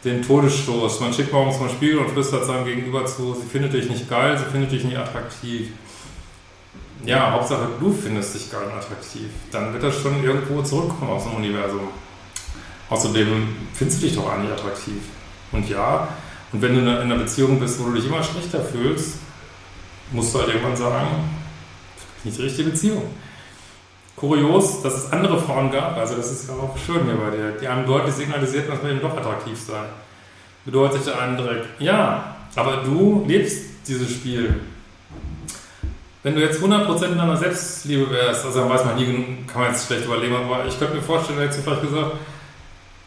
den 0.04 0.22
Todesstoß. 0.22 1.00
Man 1.00 1.12
schickt 1.12 1.32
morgens 1.32 1.58
mal 1.58 1.70
Spiegel 1.70 1.98
und 1.98 2.10
flüstert 2.10 2.44
seinem 2.44 2.64
Gegenüber 2.64 3.06
zu, 3.06 3.34
sie 3.34 3.48
findet 3.48 3.72
dich 3.72 3.88
nicht 3.88 4.08
geil, 4.08 4.36
sie 4.36 4.44
findet 4.44 4.70
dich 4.72 4.84
nicht 4.84 4.96
attraktiv. 4.96 5.70
Ja, 7.04 7.30
Hauptsache 7.32 7.68
du 7.78 7.92
findest 7.92 8.34
dich 8.34 8.48
und 8.52 8.72
attraktiv. 8.72 9.28
Dann 9.52 9.72
wird 9.72 9.82
das 9.82 10.00
schon 10.00 10.22
irgendwo 10.22 10.62
zurückkommen 10.62 11.12
aus 11.12 11.24
dem 11.24 11.34
Universum. 11.34 11.88
Außerdem 12.90 13.48
findest 13.74 14.02
du 14.02 14.06
dich 14.06 14.16
doch 14.16 14.30
eigentlich 14.30 14.52
attraktiv. 14.52 15.02
Und 15.52 15.68
ja, 15.68 16.08
und 16.52 16.62
wenn 16.62 16.74
du 16.74 16.80
in 16.80 16.88
einer 16.88 17.16
Beziehung 17.16 17.60
bist, 17.60 17.78
wo 17.80 17.84
du 17.84 17.94
dich 17.94 18.06
immer 18.06 18.22
schlechter 18.22 18.60
fühlst, 18.60 19.18
musst 20.12 20.34
du 20.34 20.38
halt 20.38 20.48
irgendwann 20.48 20.76
sagen, 20.76 21.06
nicht 22.24 22.38
die 22.38 22.42
richtige 22.42 22.70
Beziehung. 22.70 23.02
Kurios, 24.16 24.82
dass 24.82 24.94
es 24.94 25.12
andere 25.12 25.38
Frauen 25.38 25.70
gab, 25.70 25.96
also 25.96 26.16
das 26.16 26.32
ist 26.32 26.48
ja 26.48 26.54
auch 26.54 26.76
schön 26.76 27.04
hier 27.04 27.14
bei 27.14 27.30
dir, 27.30 27.52
die 27.60 27.68
einem 27.68 27.86
deutlich 27.86 28.14
signalisierten, 28.14 28.70
dass 28.70 28.82
man 28.82 28.92
eben 28.92 29.00
doch 29.00 29.16
attraktiv 29.16 29.58
sei. 29.60 29.80
Bedeutete 30.64 31.16
einen 31.16 31.36
direkt, 31.36 31.80
ja, 31.80 32.36
aber 32.56 32.78
du 32.78 33.24
lebst 33.28 33.86
dieses 33.86 34.10
Spiel. 34.10 34.60
Wenn 36.22 36.34
du 36.34 36.40
jetzt 36.40 36.60
100% 36.60 37.04
in 37.04 37.18
deiner 37.18 37.36
Selbstliebe 37.36 38.10
wärst, 38.10 38.44
also 38.44 38.60
dann 38.60 38.70
weiß 38.70 38.84
man 38.84 38.96
nie, 38.96 39.44
kann 39.46 39.62
man 39.62 39.70
jetzt 39.70 39.86
schlecht 39.86 40.04
überleben, 40.04 40.34
aber 40.34 40.66
ich 40.66 40.78
könnte 40.78 40.96
mir 40.96 41.02
vorstellen, 41.02 41.38
hättest 41.38 41.60
du 41.60 41.62
vielleicht 41.62 41.82
gesagt, 41.82 42.12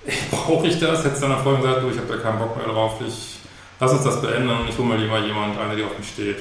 brauche 0.32 0.68
ich 0.68 0.80
das? 0.80 1.04
Hättest 1.04 1.22
du 1.22 1.28
deiner 1.28 1.42
Freundin 1.42 1.64
gesagt, 1.64 1.84
du, 1.84 1.90
ich 1.90 1.98
habe 1.98 2.08
da 2.08 2.18
keinen 2.18 2.40
Bock 2.40 2.56
mehr 2.56 2.68
drauf, 2.68 3.02
ich, 3.06 3.40
lass 3.80 3.92
uns 3.92 4.04
das 4.04 4.22
beenden 4.22 4.50
und 4.50 4.70
ich 4.70 4.78
hole 4.78 4.88
mir 4.88 4.98
lieber 4.98 5.20
jemand, 5.20 5.60
eine, 5.60 5.76
die 5.76 5.84
auf 5.84 5.98
mich 5.98 6.08
steht. 6.08 6.38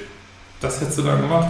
Das 0.61 0.80
hättest 0.80 0.98
du 0.98 1.02
dann 1.02 1.20
gemacht. 1.20 1.48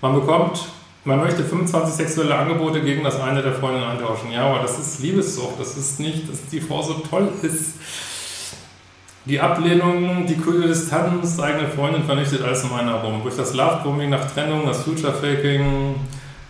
Man 0.00 0.14
bekommt, 0.14 0.64
man 1.04 1.20
möchte 1.20 1.44
25 1.44 1.94
sexuelle 1.94 2.34
Angebote 2.34 2.80
gegen 2.80 3.04
das 3.04 3.20
eine 3.20 3.42
der 3.42 3.54
Freundinnen 3.54 3.88
eintauschen. 3.88 4.32
Ja, 4.32 4.46
aber 4.46 4.60
das 4.60 4.78
ist 4.78 5.00
Liebessucht. 5.00 5.58
Das 5.58 5.76
ist 5.76 6.00
nicht, 6.00 6.28
dass 6.30 6.46
die 6.46 6.60
Frau 6.60 6.82
so 6.82 6.94
toll 6.94 7.28
ist. 7.42 7.74
Die 9.26 9.40
Ablehnung, 9.40 10.24
die 10.26 10.36
kühle 10.36 10.68
Distanz, 10.68 11.38
eigene 11.40 11.68
Freundin 11.68 12.04
vernichtet 12.04 12.42
alles 12.42 12.62
um 12.64 12.72
einen 12.74 12.88
herum. 12.88 13.22
Durch 13.22 13.36
das 13.36 13.54
Love-Bombing 13.54 14.10
nach 14.10 14.30
Trennung, 14.32 14.64
das 14.66 14.84
Future-Faking, 14.84 15.94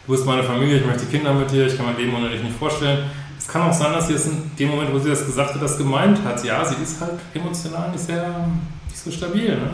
du 0.06 0.12
bist 0.12 0.26
meine 0.26 0.42
Familie, 0.42 0.78
ich 0.78 0.86
möchte 0.86 1.06
Kinder 1.06 1.32
mit 1.32 1.50
dir, 1.50 1.66
ich 1.66 1.76
kann 1.76 1.86
mein 1.86 1.96
Leben 1.96 2.14
ohne 2.14 2.28
dich 2.28 2.42
nicht 2.42 2.56
vorstellen. 2.56 3.10
Es 3.38 3.48
kann 3.48 3.62
auch 3.62 3.72
sein, 3.72 3.92
dass 3.92 4.08
sie 4.08 4.14
es 4.14 4.26
in 4.26 4.50
dem 4.58 4.70
Moment, 4.70 4.92
wo 4.92 4.98
sie 4.98 5.08
das 5.08 5.24
gesagt 5.24 5.54
hat, 5.54 5.62
das 5.62 5.78
gemeint 5.78 6.22
hat. 6.22 6.44
Ja, 6.44 6.64
sie 6.64 6.82
ist 6.82 7.00
halt 7.00 7.14
emotional 7.32 7.90
nicht 7.90 8.04
sehr, 8.04 8.46
nicht 8.88 8.98
so 8.98 9.10
stabil. 9.10 9.48
Ne? 9.48 9.70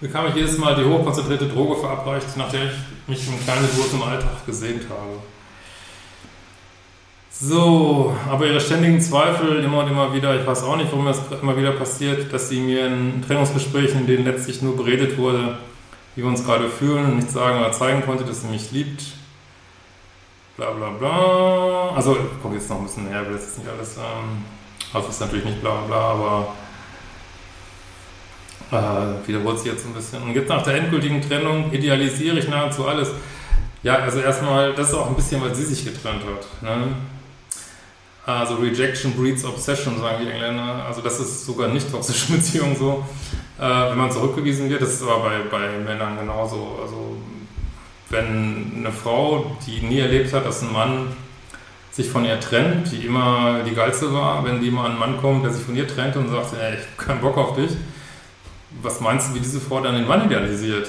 bekam 0.00 0.26
ich 0.28 0.34
jedes 0.34 0.58
Mal 0.58 0.76
die 0.76 0.84
hochkonzentrierte 0.84 1.48
Droge 1.48 1.80
verabreicht, 1.80 2.36
nach 2.36 2.50
der 2.50 2.66
ich 2.66 3.08
mich 3.08 3.28
um 3.28 3.40
kleine 3.42 3.66
Geburt 3.66 3.92
im 3.92 4.02
Alltag 4.02 4.46
gesehnt 4.46 4.82
habe. 4.88 5.18
So, 7.30 8.16
aber 8.28 8.46
ihre 8.46 8.60
ständigen 8.60 9.00
Zweifel 9.00 9.62
immer 9.62 9.78
und 9.84 9.88
immer 9.88 10.12
wieder, 10.12 10.40
ich 10.40 10.46
weiß 10.46 10.64
auch 10.64 10.76
nicht, 10.76 10.90
warum 10.90 11.06
das 11.06 11.20
immer 11.40 11.56
wieder 11.56 11.72
passiert, 11.72 12.32
dass 12.32 12.48
sie 12.48 12.60
mir 12.60 12.86
in 12.86 13.22
Trennungsgesprächen, 13.22 14.00
in 14.00 14.06
denen 14.06 14.24
letztlich 14.24 14.60
nur 14.62 14.76
beredet 14.76 15.16
wurde, 15.18 15.58
wie 16.16 16.22
wir 16.22 16.28
uns 16.28 16.44
gerade 16.44 16.68
fühlen, 16.68 17.16
nicht 17.16 17.30
sagen 17.30 17.60
oder 17.60 17.70
zeigen 17.70 18.02
konnte, 18.02 18.24
dass 18.24 18.42
sie 18.42 18.48
mich 18.48 18.72
liebt. 18.72 19.02
Bla 20.56 20.70
bla 20.70 20.90
bla. 20.90 21.90
Also, 21.94 22.16
kommt 22.42 22.54
jetzt 22.54 22.68
noch 22.68 22.78
ein 22.78 22.84
bisschen 22.84 23.08
näher, 23.08 23.24
will 23.26 23.36
jetzt 23.36 23.56
nicht 23.56 23.70
alles, 23.70 23.96
ähm, 23.98 24.44
also 24.92 25.08
ist 25.08 25.20
natürlich 25.20 25.44
nicht 25.44 25.60
bla 25.60 25.82
bla, 25.86 25.96
aber 25.96 26.54
äh, 28.72 29.28
wiederholt 29.28 29.58
sich 29.58 29.70
jetzt 29.72 29.86
ein 29.86 29.94
bisschen. 29.94 30.22
Und 30.22 30.34
jetzt 30.34 30.48
nach 30.48 30.62
der 30.62 30.74
endgültigen 30.74 31.22
Trennung 31.22 31.72
idealisiere 31.72 32.38
ich 32.38 32.48
nahezu 32.48 32.88
alles. 32.88 33.10
Ja, 33.82 33.96
also 33.96 34.18
erstmal, 34.18 34.74
das 34.74 34.88
ist 34.88 34.94
auch 34.94 35.06
ein 35.06 35.14
bisschen, 35.14 35.40
weil 35.40 35.54
sie 35.54 35.64
sich 35.64 35.84
getrennt 35.84 36.22
hat. 36.24 36.62
Ne? 36.62 36.88
Also 38.28 38.56
Rejection 38.56 39.14
breeds 39.14 39.42
Obsession, 39.42 39.98
sagen 40.00 40.22
die 40.22 40.30
Engländer. 40.30 40.84
Also 40.86 41.00
das 41.00 41.18
ist 41.18 41.46
sogar 41.46 41.68
nicht 41.68 41.90
toxische 41.90 42.30
Beziehung 42.36 42.76
so. 42.76 43.02
Äh, 43.58 43.62
wenn 43.62 43.96
man 43.96 44.10
zurückgewiesen 44.10 44.68
wird, 44.68 44.82
das 44.82 44.92
ist 44.92 45.02
aber 45.02 45.20
bei, 45.20 45.38
bei 45.50 45.78
Männern 45.78 46.18
genauso. 46.18 46.78
Also 46.82 47.16
wenn 48.10 48.70
eine 48.76 48.92
Frau, 48.92 49.56
die 49.66 49.80
nie 49.80 50.00
erlebt 50.00 50.34
hat, 50.34 50.44
dass 50.44 50.60
ein 50.60 50.70
Mann 50.74 51.16
sich 51.90 52.10
von 52.10 52.26
ihr 52.26 52.38
trennt, 52.38 52.92
die 52.92 53.06
immer 53.06 53.62
die 53.66 53.74
Geilste 53.74 54.12
war, 54.12 54.44
wenn 54.44 54.60
die 54.60 54.70
mal 54.70 54.90
ein 54.90 54.98
Mann 54.98 55.16
kommt, 55.16 55.44
der 55.44 55.50
sich 55.50 55.64
von 55.64 55.74
ihr 55.74 55.88
trennt 55.88 56.16
und 56.16 56.28
sagt, 56.28 56.52
ey, 56.52 56.74
ich 56.74 56.80
habe 56.80 57.08
keinen 57.08 57.20
Bock 57.22 57.38
auf 57.38 57.56
dich, 57.56 57.70
was 58.82 59.00
meinst 59.00 59.30
du, 59.30 59.36
wie 59.36 59.40
diese 59.40 59.58
Frau 59.58 59.80
dann 59.80 59.94
den 59.94 60.06
Mann 60.06 60.26
idealisiert? 60.26 60.86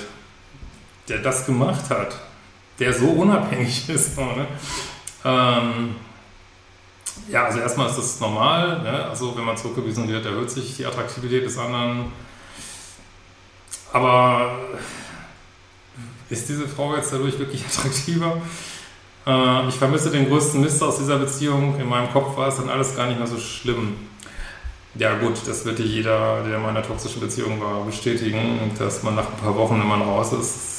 Der 1.08 1.20
das 1.20 1.46
gemacht 1.46 1.90
hat, 1.90 2.20
der 2.80 2.92
so 2.92 3.06
unabhängig 3.08 3.88
ist. 3.90 4.18
ne? 4.18 4.46
ähm, 5.24 5.96
ja, 7.28 7.46
also 7.46 7.60
erstmal 7.60 7.90
ist 7.90 7.98
das 7.98 8.20
normal. 8.20 8.82
Ne? 8.82 9.06
Also 9.06 9.36
wenn 9.38 9.46
man 9.46 9.58
zurückgewiesen 9.58 10.08
wird, 10.08 10.26
erhöht 10.26 10.50
sich 10.50 10.78
die 10.78 10.86
Attraktivität 10.86 11.46
des 11.46 11.58
anderen. 11.58 12.12
Aber 13.92 14.58
ist 16.30 16.48
diese 16.48 16.68
Frau 16.68 16.96
jetzt 16.96 17.12
dadurch 17.12 17.38
wirklich 17.40 17.66
attraktiver? 17.68 18.38
Äh, 19.26 19.68
ich 19.68 19.76
vermisse 19.76 20.12
den 20.12 20.28
größten 20.28 20.62
Mist 20.62 20.82
aus 20.82 20.98
dieser 20.98 21.18
Beziehung. 21.18 21.80
In 21.80 21.90
meinem 21.90 22.12
Kopf 22.12 22.38
war 22.38 22.48
es 22.48 22.58
dann 22.58 22.70
alles 22.70 22.96
gar 22.96 23.08
nicht 23.08 23.18
mehr 23.18 23.28
so 23.28 23.38
schlimm. 23.38 23.96
Ja 24.96 25.18
gut, 25.18 25.36
das 25.46 25.66
wird 25.66 25.80
dir 25.80 25.86
jeder, 25.86 26.44
der 26.44 26.58
in 26.58 26.64
meiner 26.64 26.82
toxischen 26.82 27.22
Beziehung 27.22 27.62
war, 27.62 27.86
bestätigen, 27.86 28.72
dass 28.78 29.04
man 29.04 29.16
nach 29.16 29.28
ein 29.28 29.38
paar 29.38 29.56
Wochen, 29.56 29.80
wenn 29.80 29.88
man 29.88 30.02
raus 30.02 30.34
ist, 30.34 30.79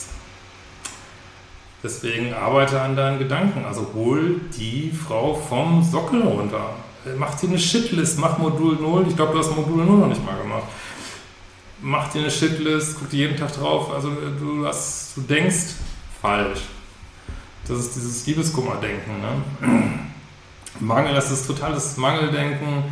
deswegen 1.82 2.32
arbeite 2.34 2.80
an 2.80 2.96
deinen 2.96 3.18
Gedanken. 3.18 3.64
Also 3.64 3.90
hol 3.94 4.40
die 4.58 4.92
Frau 4.92 5.34
vom 5.34 5.82
Sockel 5.82 6.22
runter. 6.22 6.74
Mach 7.18 7.34
dir 7.34 7.48
eine 7.48 7.58
Shitlist, 7.58 8.18
mach 8.18 8.38
Modul 8.38 8.76
0. 8.76 9.06
Ich 9.08 9.16
glaube, 9.16 9.32
du 9.32 9.38
hast 9.38 9.54
Modul 9.56 9.84
0 9.84 9.98
noch 9.98 10.08
nicht 10.08 10.24
mal 10.24 10.36
gemacht. 10.36 10.64
Mach 11.82 12.10
dir 12.12 12.20
eine 12.20 12.30
Shitlist, 12.30 12.96
guck 12.98 13.10
dir 13.10 13.28
jeden 13.28 13.36
Tag 13.36 13.52
drauf. 13.54 13.92
Also 13.92 14.10
du, 14.10 14.66
hast, 14.66 15.16
du 15.16 15.22
denkst 15.22 15.74
falsch. 16.20 16.60
Das 17.66 17.78
ist 17.78 17.96
dieses 17.96 18.26
Liebeskummerdenken. 18.26 19.14
Ne? 19.20 19.82
Mangel, 20.80 21.14
das 21.14 21.30
ist 21.30 21.46
totales 21.46 21.96
Mangeldenken 21.96 22.84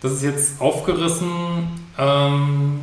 das 0.00 0.12
ist 0.12 0.22
jetzt 0.22 0.60
aufgerissen 0.60 1.68
ähm, 1.98 2.80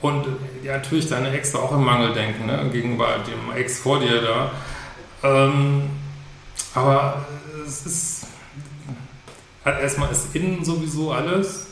und 0.00 0.26
ja, 0.62 0.76
natürlich 0.76 1.08
deine 1.08 1.30
Ex 1.32 1.54
auch 1.54 1.72
im 1.72 1.84
Mangeldenken 1.84 2.46
ne, 2.46 2.68
gegenüber 2.72 3.16
dem 3.26 3.56
Ex 3.56 3.80
vor 3.80 4.00
dir 4.00 4.22
da. 4.22 4.50
Ähm, 5.22 5.90
aber 6.74 7.24
es 7.66 7.86
ist 7.86 8.26
erstmal 9.64 10.10
ist 10.10 10.34
innen 10.34 10.64
sowieso 10.64 11.12
alles 11.12 11.66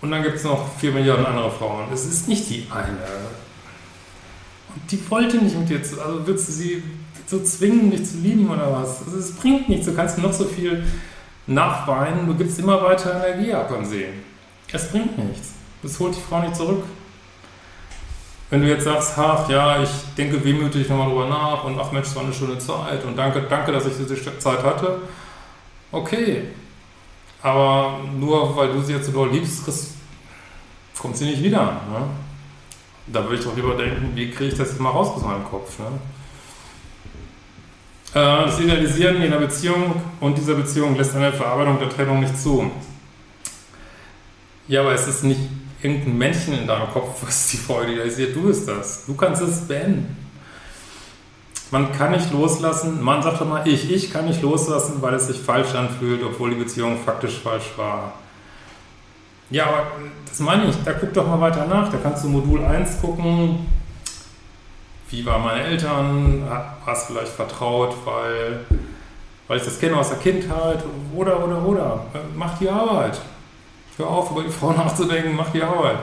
und 0.00 0.10
dann 0.10 0.22
gibt 0.22 0.36
es 0.36 0.44
noch 0.44 0.68
vier 0.78 0.92
Millionen 0.92 1.26
andere 1.26 1.50
Frauen. 1.50 1.86
Es 1.92 2.04
ist 2.04 2.28
nicht 2.28 2.48
die 2.48 2.66
eine. 2.70 2.98
Und 4.74 4.90
die 4.90 5.10
wollte 5.10 5.38
nicht 5.38 5.58
mit 5.58 5.68
dir 5.68 5.82
zu, 5.82 6.00
also 6.00 6.26
willst 6.26 6.48
du 6.48 6.52
sie 6.52 6.82
so 7.26 7.42
zwingen, 7.42 7.90
dich 7.90 8.04
zu 8.08 8.18
lieben 8.18 8.48
oder 8.48 8.72
was? 8.72 9.02
Also 9.04 9.18
es 9.18 9.32
bringt 9.32 9.68
nichts. 9.68 9.86
Du 9.86 9.94
kannst 9.94 10.18
noch 10.18 10.32
so 10.32 10.44
viel 10.44 10.84
nachweinen, 11.46 12.26
du 12.26 12.34
gibst 12.34 12.58
immer 12.58 12.82
weiter 12.82 13.26
Energie 13.26 13.52
ab 13.52 13.72
am 13.72 13.84
See. 13.84 14.08
Es 14.72 14.90
bringt 14.90 15.18
nichts. 15.18 15.52
Das 15.82 15.98
holt 15.98 16.14
die 16.14 16.20
Frau 16.20 16.40
nicht 16.40 16.56
zurück. 16.56 16.84
Wenn 18.50 18.62
du 18.62 18.68
jetzt 18.68 18.84
sagst, 18.84 19.18
ach 19.18 19.48
ja, 19.50 19.82
ich 19.82 19.90
denke 20.16 20.42
wehmütig 20.42 20.88
nochmal 20.88 21.08
drüber 21.08 21.26
nach 21.26 21.64
und 21.64 21.78
ach 21.78 21.92
Mensch, 21.92 22.08
es 22.08 22.16
war 22.16 22.22
eine 22.22 22.32
schöne 22.32 22.58
Zeit 22.58 23.04
und 23.04 23.16
danke, 23.16 23.42
danke, 23.42 23.72
dass 23.72 23.86
ich 23.86 23.96
diese 23.96 24.38
Zeit 24.38 24.62
hatte. 24.62 25.00
Okay. 25.92 26.44
Aber 27.42 28.00
nur 28.18 28.56
weil 28.56 28.72
du 28.72 28.80
sie 28.80 28.94
jetzt 28.94 29.06
so 29.06 29.12
doll 29.12 29.30
liebst, 29.30 29.64
kommt 30.98 31.16
sie 31.16 31.26
nicht 31.26 31.42
wieder. 31.42 31.62
Ne? 31.62 32.06
Da 33.06 33.22
würde 33.22 33.36
ich 33.36 33.44
doch 33.44 33.54
lieber 33.54 33.74
denken, 33.76 34.12
wie 34.14 34.30
kriege 34.30 34.50
ich 34.50 34.58
das 34.58 34.70
jetzt 34.70 34.80
mal 34.80 34.90
raus 34.90 35.08
aus 35.14 35.22
meinem 35.22 35.44
Kopf. 35.44 35.78
Ne? 35.78 35.86
Äh, 38.14 38.46
das 38.46 38.58
Idealisieren 38.60 39.16
in 39.16 39.24
einer 39.24 39.38
Beziehung 39.38 40.02
und 40.20 40.36
dieser 40.38 40.54
Beziehung 40.54 40.96
lässt 40.96 41.14
eine 41.14 41.32
Verarbeitung 41.32 41.78
der 41.78 41.90
Trennung 41.90 42.20
nicht 42.20 42.38
zu. 42.38 42.70
Ja, 44.66 44.80
aber 44.80 44.92
es 44.92 45.06
ist 45.06 45.24
nicht 45.24 45.40
irgendein 45.82 46.18
Männchen 46.18 46.54
in 46.54 46.66
deinem 46.66 46.88
Kopf, 46.88 47.22
was 47.26 47.48
die 47.48 47.56
Freude 47.56 47.92
idealisiert. 47.92 48.34
Du 48.34 48.42
bist 48.42 48.68
das. 48.68 49.06
Du 49.06 49.14
kannst 49.14 49.42
es 49.42 49.66
beenden. 49.66 50.16
Man 51.70 51.92
kann 51.92 52.12
nicht 52.12 52.32
loslassen, 52.32 53.02
man 53.02 53.22
sagt 53.22 53.42
doch 53.42 53.46
mal 53.46 53.68
ich, 53.68 53.92
ich 53.92 54.10
kann 54.10 54.24
nicht 54.24 54.40
loslassen, 54.40 55.02
weil 55.02 55.12
es 55.12 55.26
sich 55.26 55.38
falsch 55.38 55.74
anfühlt, 55.74 56.22
obwohl 56.22 56.50
die 56.50 56.56
Beziehung 56.56 56.96
faktisch 57.04 57.40
falsch 57.40 57.72
war. 57.76 58.14
Ja, 59.50 59.66
aber 59.66 59.86
das 60.26 60.40
meine 60.40 60.70
ich, 60.70 60.76
da 60.84 60.92
guck 60.94 61.12
doch 61.12 61.26
mal 61.26 61.40
weiter 61.40 61.66
nach. 61.66 61.90
Da 61.90 61.98
kannst 62.02 62.24
du 62.24 62.28
Modul 62.28 62.64
1 62.64 63.02
gucken, 63.02 63.66
wie 65.10 65.24
waren 65.26 65.42
meine 65.42 65.64
Eltern, 65.64 66.48
war 66.48 66.92
es 66.92 67.04
vielleicht 67.04 67.32
vertraut, 67.32 67.94
weil, 68.06 68.64
weil 69.46 69.58
ich 69.58 69.64
das 69.64 69.78
kenne 69.78 69.96
aus 69.96 70.08
der 70.08 70.18
Kindheit, 70.18 70.82
oder, 71.14 71.42
oder, 71.44 71.62
oder. 71.62 72.06
Mach 72.34 72.58
die 72.58 72.68
Arbeit. 72.68 73.20
Hör 73.98 74.08
auf, 74.08 74.30
über 74.30 74.42
die 74.42 74.50
Frau 74.50 74.72
nachzudenken, 74.76 75.36
mach 75.36 75.50
die 75.50 75.62
Arbeit. 75.62 75.98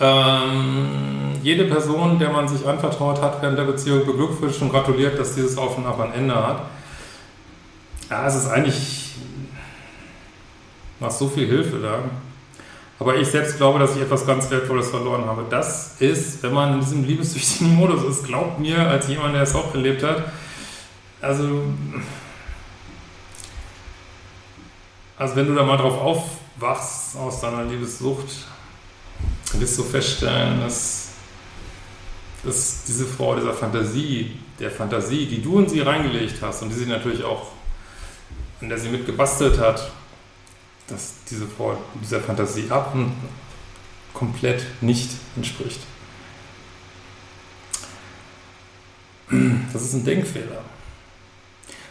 Ähm, 0.00 1.34
jede 1.42 1.66
Person, 1.66 2.18
der 2.18 2.30
man 2.30 2.48
sich 2.48 2.66
anvertraut 2.66 3.22
hat 3.22 3.40
während 3.40 3.58
der 3.58 3.64
Beziehung, 3.64 4.04
beglückwünscht 4.04 4.60
und 4.62 4.70
gratuliert, 4.70 5.18
dass 5.18 5.34
dieses 5.34 5.56
Auf 5.56 5.78
und 5.78 5.86
Ab 5.86 6.00
ein 6.00 6.12
Ende 6.14 6.34
hat. 6.34 6.62
Ja, 8.10 8.26
es 8.26 8.34
ist 8.34 8.48
eigentlich 8.48 9.12
noch 11.00 11.10
so 11.10 11.28
viel 11.28 11.46
Hilfe 11.46 11.78
da. 11.78 11.98
Aber 12.98 13.16
ich 13.16 13.28
selbst 13.28 13.56
glaube, 13.56 13.78
dass 13.78 13.94
ich 13.94 14.02
etwas 14.02 14.26
ganz 14.26 14.50
Wertvolles 14.50 14.88
verloren 14.88 15.26
habe. 15.26 15.44
Das 15.50 16.00
ist, 16.00 16.42
wenn 16.42 16.54
man 16.54 16.74
in 16.74 16.80
diesem 16.80 17.04
liebessüchtigen 17.04 17.74
Modus 17.74 18.02
ist, 18.04 18.24
glaubt 18.24 18.58
mir, 18.58 18.88
als 18.88 19.08
jemand, 19.08 19.34
der 19.34 19.42
es 19.42 19.54
auch 19.54 19.74
erlebt 19.74 20.02
hat, 20.02 20.24
also, 21.20 21.62
also 25.16 25.36
wenn 25.36 25.46
du 25.46 25.54
da 25.54 25.62
mal 25.62 25.76
drauf 25.76 25.98
aufwachst 25.98 27.16
aus 27.16 27.40
deiner 27.40 27.64
Liebessucht, 27.64 28.46
wirst 29.52 29.78
du 29.78 29.84
feststellen, 29.84 30.60
dass, 30.60 31.10
dass 32.42 32.84
diese 32.84 33.06
Frau 33.06 33.36
dieser 33.36 33.54
Fantasie, 33.54 34.32
der 34.58 34.70
Fantasie, 34.70 35.26
die 35.26 35.42
du 35.42 35.60
in 35.60 35.68
sie 35.68 35.80
reingelegt 35.80 36.42
hast 36.42 36.62
und 36.62 36.70
die 36.70 36.74
sie 36.74 36.86
natürlich 36.86 37.22
auch, 37.22 37.52
in 38.60 38.68
der 38.68 38.78
sie 38.78 38.88
mitgebastelt 38.88 39.58
hat, 39.58 39.90
dass 40.88 41.14
diese 41.30 41.46
Frau 41.46 41.76
dieser 42.02 42.20
Fantasie 42.20 42.70
ab 42.70 42.94
und 42.94 43.12
komplett 44.12 44.64
nicht 44.80 45.10
entspricht. 45.36 45.80
Das 49.72 49.82
ist 49.82 49.94
ein 49.94 50.04
Denkfehler. 50.04 50.62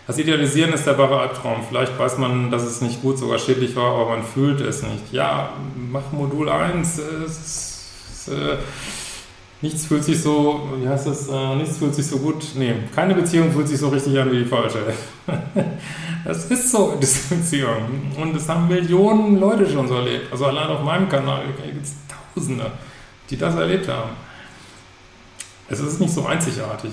Das 0.05 0.17
Idealisieren 0.17 0.73
ist 0.73 0.85
der 0.85 0.97
wahre 0.97 1.19
Albtraum. 1.19 1.63
Vielleicht 1.67 1.97
weiß 1.97 2.17
man, 2.17 2.51
dass 2.51 2.63
es 2.63 2.81
nicht 2.81 3.01
gut, 3.01 3.17
sogar 3.17 3.39
schädlich 3.39 3.75
war, 3.75 3.95
aber 3.95 4.09
man 4.09 4.23
fühlt 4.23 4.59
es 4.59 4.83
nicht. 4.83 5.13
Ja, 5.13 5.53
mach 5.75 6.11
Modul 6.11 6.49
1. 6.49 6.97
Es, 6.97 7.89
es, 8.11 8.27
äh, 8.27 8.57
nichts 9.61 9.85
fühlt 9.85 10.03
sich 10.03 10.21
so, 10.21 10.69
wie 10.77 10.89
heißt 10.89 11.07
das, 11.07 11.29
äh, 11.29 11.55
nichts 11.55 11.77
fühlt 11.77 11.95
sich 11.95 12.05
so 12.05 12.17
gut, 12.17 12.43
nee, 12.55 12.75
keine 12.93 13.15
Beziehung 13.15 13.53
fühlt 13.53 13.69
sich 13.69 13.79
so 13.79 13.87
richtig 13.87 14.19
an 14.19 14.29
wie 14.29 14.39
die 14.39 14.45
falsche. 14.45 14.79
das 16.25 16.51
ist 16.51 16.69
so 16.69 16.91
in 16.91 16.99
dieser 16.99 17.35
Beziehung. 17.35 18.11
Und 18.21 18.35
das 18.35 18.49
haben 18.49 18.67
Millionen 18.67 19.39
Leute 19.39 19.69
schon 19.69 19.87
so 19.87 19.95
erlebt. 19.95 20.33
Also 20.33 20.47
allein 20.47 20.67
auf 20.67 20.83
meinem 20.83 21.07
Kanal 21.07 21.43
gibt 21.63 21.85
es 21.85 21.93
Tausende, 22.35 22.71
die 23.29 23.37
das 23.37 23.55
erlebt 23.55 23.87
haben. 23.87 24.11
Es 25.69 25.79
ist 25.79 26.01
nicht 26.01 26.13
so 26.13 26.25
einzigartig. 26.25 26.91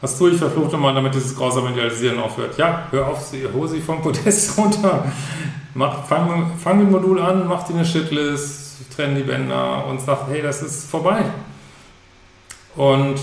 Was 0.00 0.16
tue 0.16 0.30
ich, 0.30 0.38
verfluchte 0.38 0.78
mal, 0.78 0.94
damit 0.94 1.14
dieses 1.14 1.36
grausame 1.36 1.70
Idealisieren 1.70 2.18
aufhört? 2.18 2.56
Ja, 2.56 2.86
hör 2.90 3.08
auf, 3.08 3.20
sie, 3.20 3.46
hol 3.52 3.68
sie 3.68 3.80
vom 3.80 4.00
Podest 4.00 4.56
runter. 4.58 5.04
Mach, 5.74 6.06
fang, 6.06 6.52
fang 6.58 6.78
mit 6.78 6.90
Modul 6.90 7.20
an, 7.20 7.46
mach 7.46 7.64
dir 7.64 7.74
eine 7.74 7.84
Shitlist, 7.84 8.94
trennen 8.96 9.16
die 9.16 9.22
Bänder 9.22 9.84
und 9.86 10.00
sagt, 10.00 10.28
hey, 10.30 10.40
das 10.40 10.62
ist 10.62 10.90
vorbei. 10.90 11.22
Und 12.76 13.16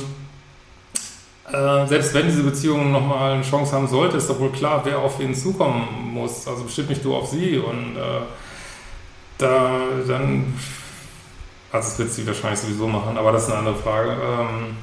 äh, 1.52 1.88
selbst 1.88 2.14
wenn 2.14 2.28
diese 2.28 2.44
Beziehung 2.44 2.92
nochmal 2.92 3.34
eine 3.34 3.44
Chance 3.44 3.74
haben 3.74 3.88
sollte, 3.88 4.18
ist 4.18 4.30
doch 4.30 4.40
wohl 4.40 4.52
klar, 4.52 4.82
wer 4.84 5.00
auf 5.00 5.20
ihn 5.20 5.34
zukommen 5.34 6.12
muss. 6.14 6.48
Also 6.48 6.64
bestimmt 6.64 6.90
nicht 6.90 7.04
du 7.04 7.16
auf 7.16 7.28
sie. 7.30 7.58
Und 7.58 7.96
äh, 7.96 8.22
da 9.38 9.80
dann, 10.08 10.54
also 11.72 11.90
das 11.90 12.00
wird 12.00 12.12
sie 12.12 12.28
wahrscheinlich 12.28 12.60
sowieso 12.60 12.88
machen, 12.88 13.18
aber 13.18 13.32
das 13.32 13.44
ist 13.44 13.50
eine 13.50 13.60
andere 13.60 13.76
Frage. 13.76 14.12
Ähm, 14.12 14.78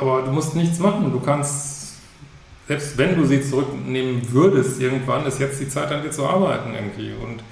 aber 0.00 0.22
du 0.22 0.32
musst 0.32 0.56
nichts 0.56 0.78
machen. 0.78 1.12
Du 1.12 1.20
kannst 1.20 1.78
selbst 2.66 2.96
wenn 2.98 3.16
du 3.16 3.26
sie 3.26 3.42
zurücknehmen 3.42 4.22
würdest, 4.30 4.80
irgendwann 4.80 5.26
ist 5.26 5.40
jetzt 5.40 5.60
die 5.60 5.68
Zeit 5.68 5.90
an 5.90 6.02
dir 6.02 6.10
zu 6.12 6.24
arbeiten 6.24 6.72
irgendwie. 6.72 7.12
Und 7.20 7.42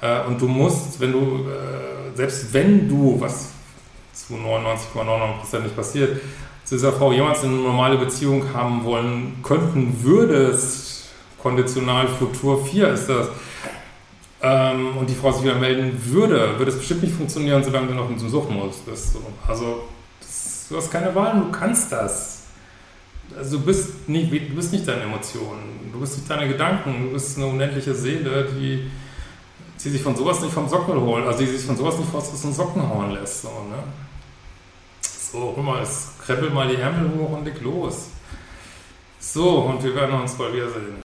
äh, 0.00 0.24
und 0.26 0.40
du 0.40 0.46
musst, 0.46 1.00
wenn 1.00 1.12
du, 1.12 1.48
äh, 1.48 2.16
selbst 2.16 2.52
wenn 2.52 2.88
du, 2.88 3.20
was 3.20 3.50
zu 4.12 4.34
99,99% 4.34 5.60
nicht 5.60 5.76
passiert, 5.76 6.20
zu 6.64 6.74
dieser 6.74 6.92
Frau 6.92 7.12
jemals 7.12 7.42
eine 7.44 7.54
normale 7.54 7.96
Beziehung 7.96 8.44
haben 8.52 8.84
wollen 8.84 9.38
könnten, 9.42 10.02
würdest, 10.02 11.10
konditional 11.42 12.06
Futur 12.06 12.64
4 12.64 12.88
ist 12.88 13.08
das, 13.08 13.28
ähm, 14.42 14.96
und 14.98 15.08
die 15.08 15.14
Frau 15.14 15.32
sich 15.32 15.42
wieder 15.42 15.54
melden 15.54 15.98
würde, 16.04 16.58
würde 16.58 16.70
es 16.70 16.78
bestimmt 16.78 17.02
nicht 17.02 17.14
funktionieren, 17.14 17.64
solange 17.64 17.88
du 17.88 17.94
noch 17.94 18.08
in 18.10 18.18
zum 18.18 18.28
Sucht 18.28 18.50
musst. 18.50 18.84
So. 18.86 19.20
Also, 19.46 19.84
du 20.68 20.76
hast 20.76 20.90
keine 20.90 21.14
Wahl, 21.14 21.38
du 21.38 21.50
kannst 21.50 21.92
das. 21.92 22.42
Also 23.36 23.58
du 23.58 23.64
bist, 23.64 24.08
nicht, 24.08 24.32
du 24.32 24.54
bist 24.54 24.72
nicht 24.72 24.88
deine 24.88 25.02
Emotionen, 25.02 25.90
du 25.92 26.00
bist 26.00 26.16
nicht 26.16 26.30
deine 26.30 26.48
Gedanken, 26.48 27.04
du 27.04 27.12
bist 27.12 27.36
eine 27.36 27.46
unendliche 27.46 27.94
Seele, 27.94 28.48
die 28.58 28.90
die 29.84 29.90
sich 29.90 30.02
von 30.02 30.16
sowas 30.16 30.40
nicht 30.40 30.52
vom 30.52 30.68
Socken 30.68 31.00
holen, 31.00 31.24
also 31.26 31.38
die 31.38 31.46
sich 31.46 31.64
von 31.64 31.76
sowas 31.76 31.98
nicht 31.98 32.12
aus 32.12 32.42
den 32.42 32.52
Socken 32.52 32.88
hauen 32.88 33.12
lässt. 33.12 33.42
So, 33.42 33.48
ne? 33.48 33.82
so 35.02 35.52
guck 35.54 35.64
mal, 35.64 35.82
es 35.82 36.12
krempelt 36.24 36.52
mal 36.52 36.68
die 36.68 36.76
Ärmel 36.76 37.10
hoch 37.16 37.30
und 37.30 37.44
dick 37.44 37.60
los. 37.60 38.08
So, 39.20 39.60
und 39.60 39.82
wir 39.82 39.94
werden 39.94 40.20
uns 40.20 40.34
bald 40.34 40.54
wiedersehen. 40.54 41.02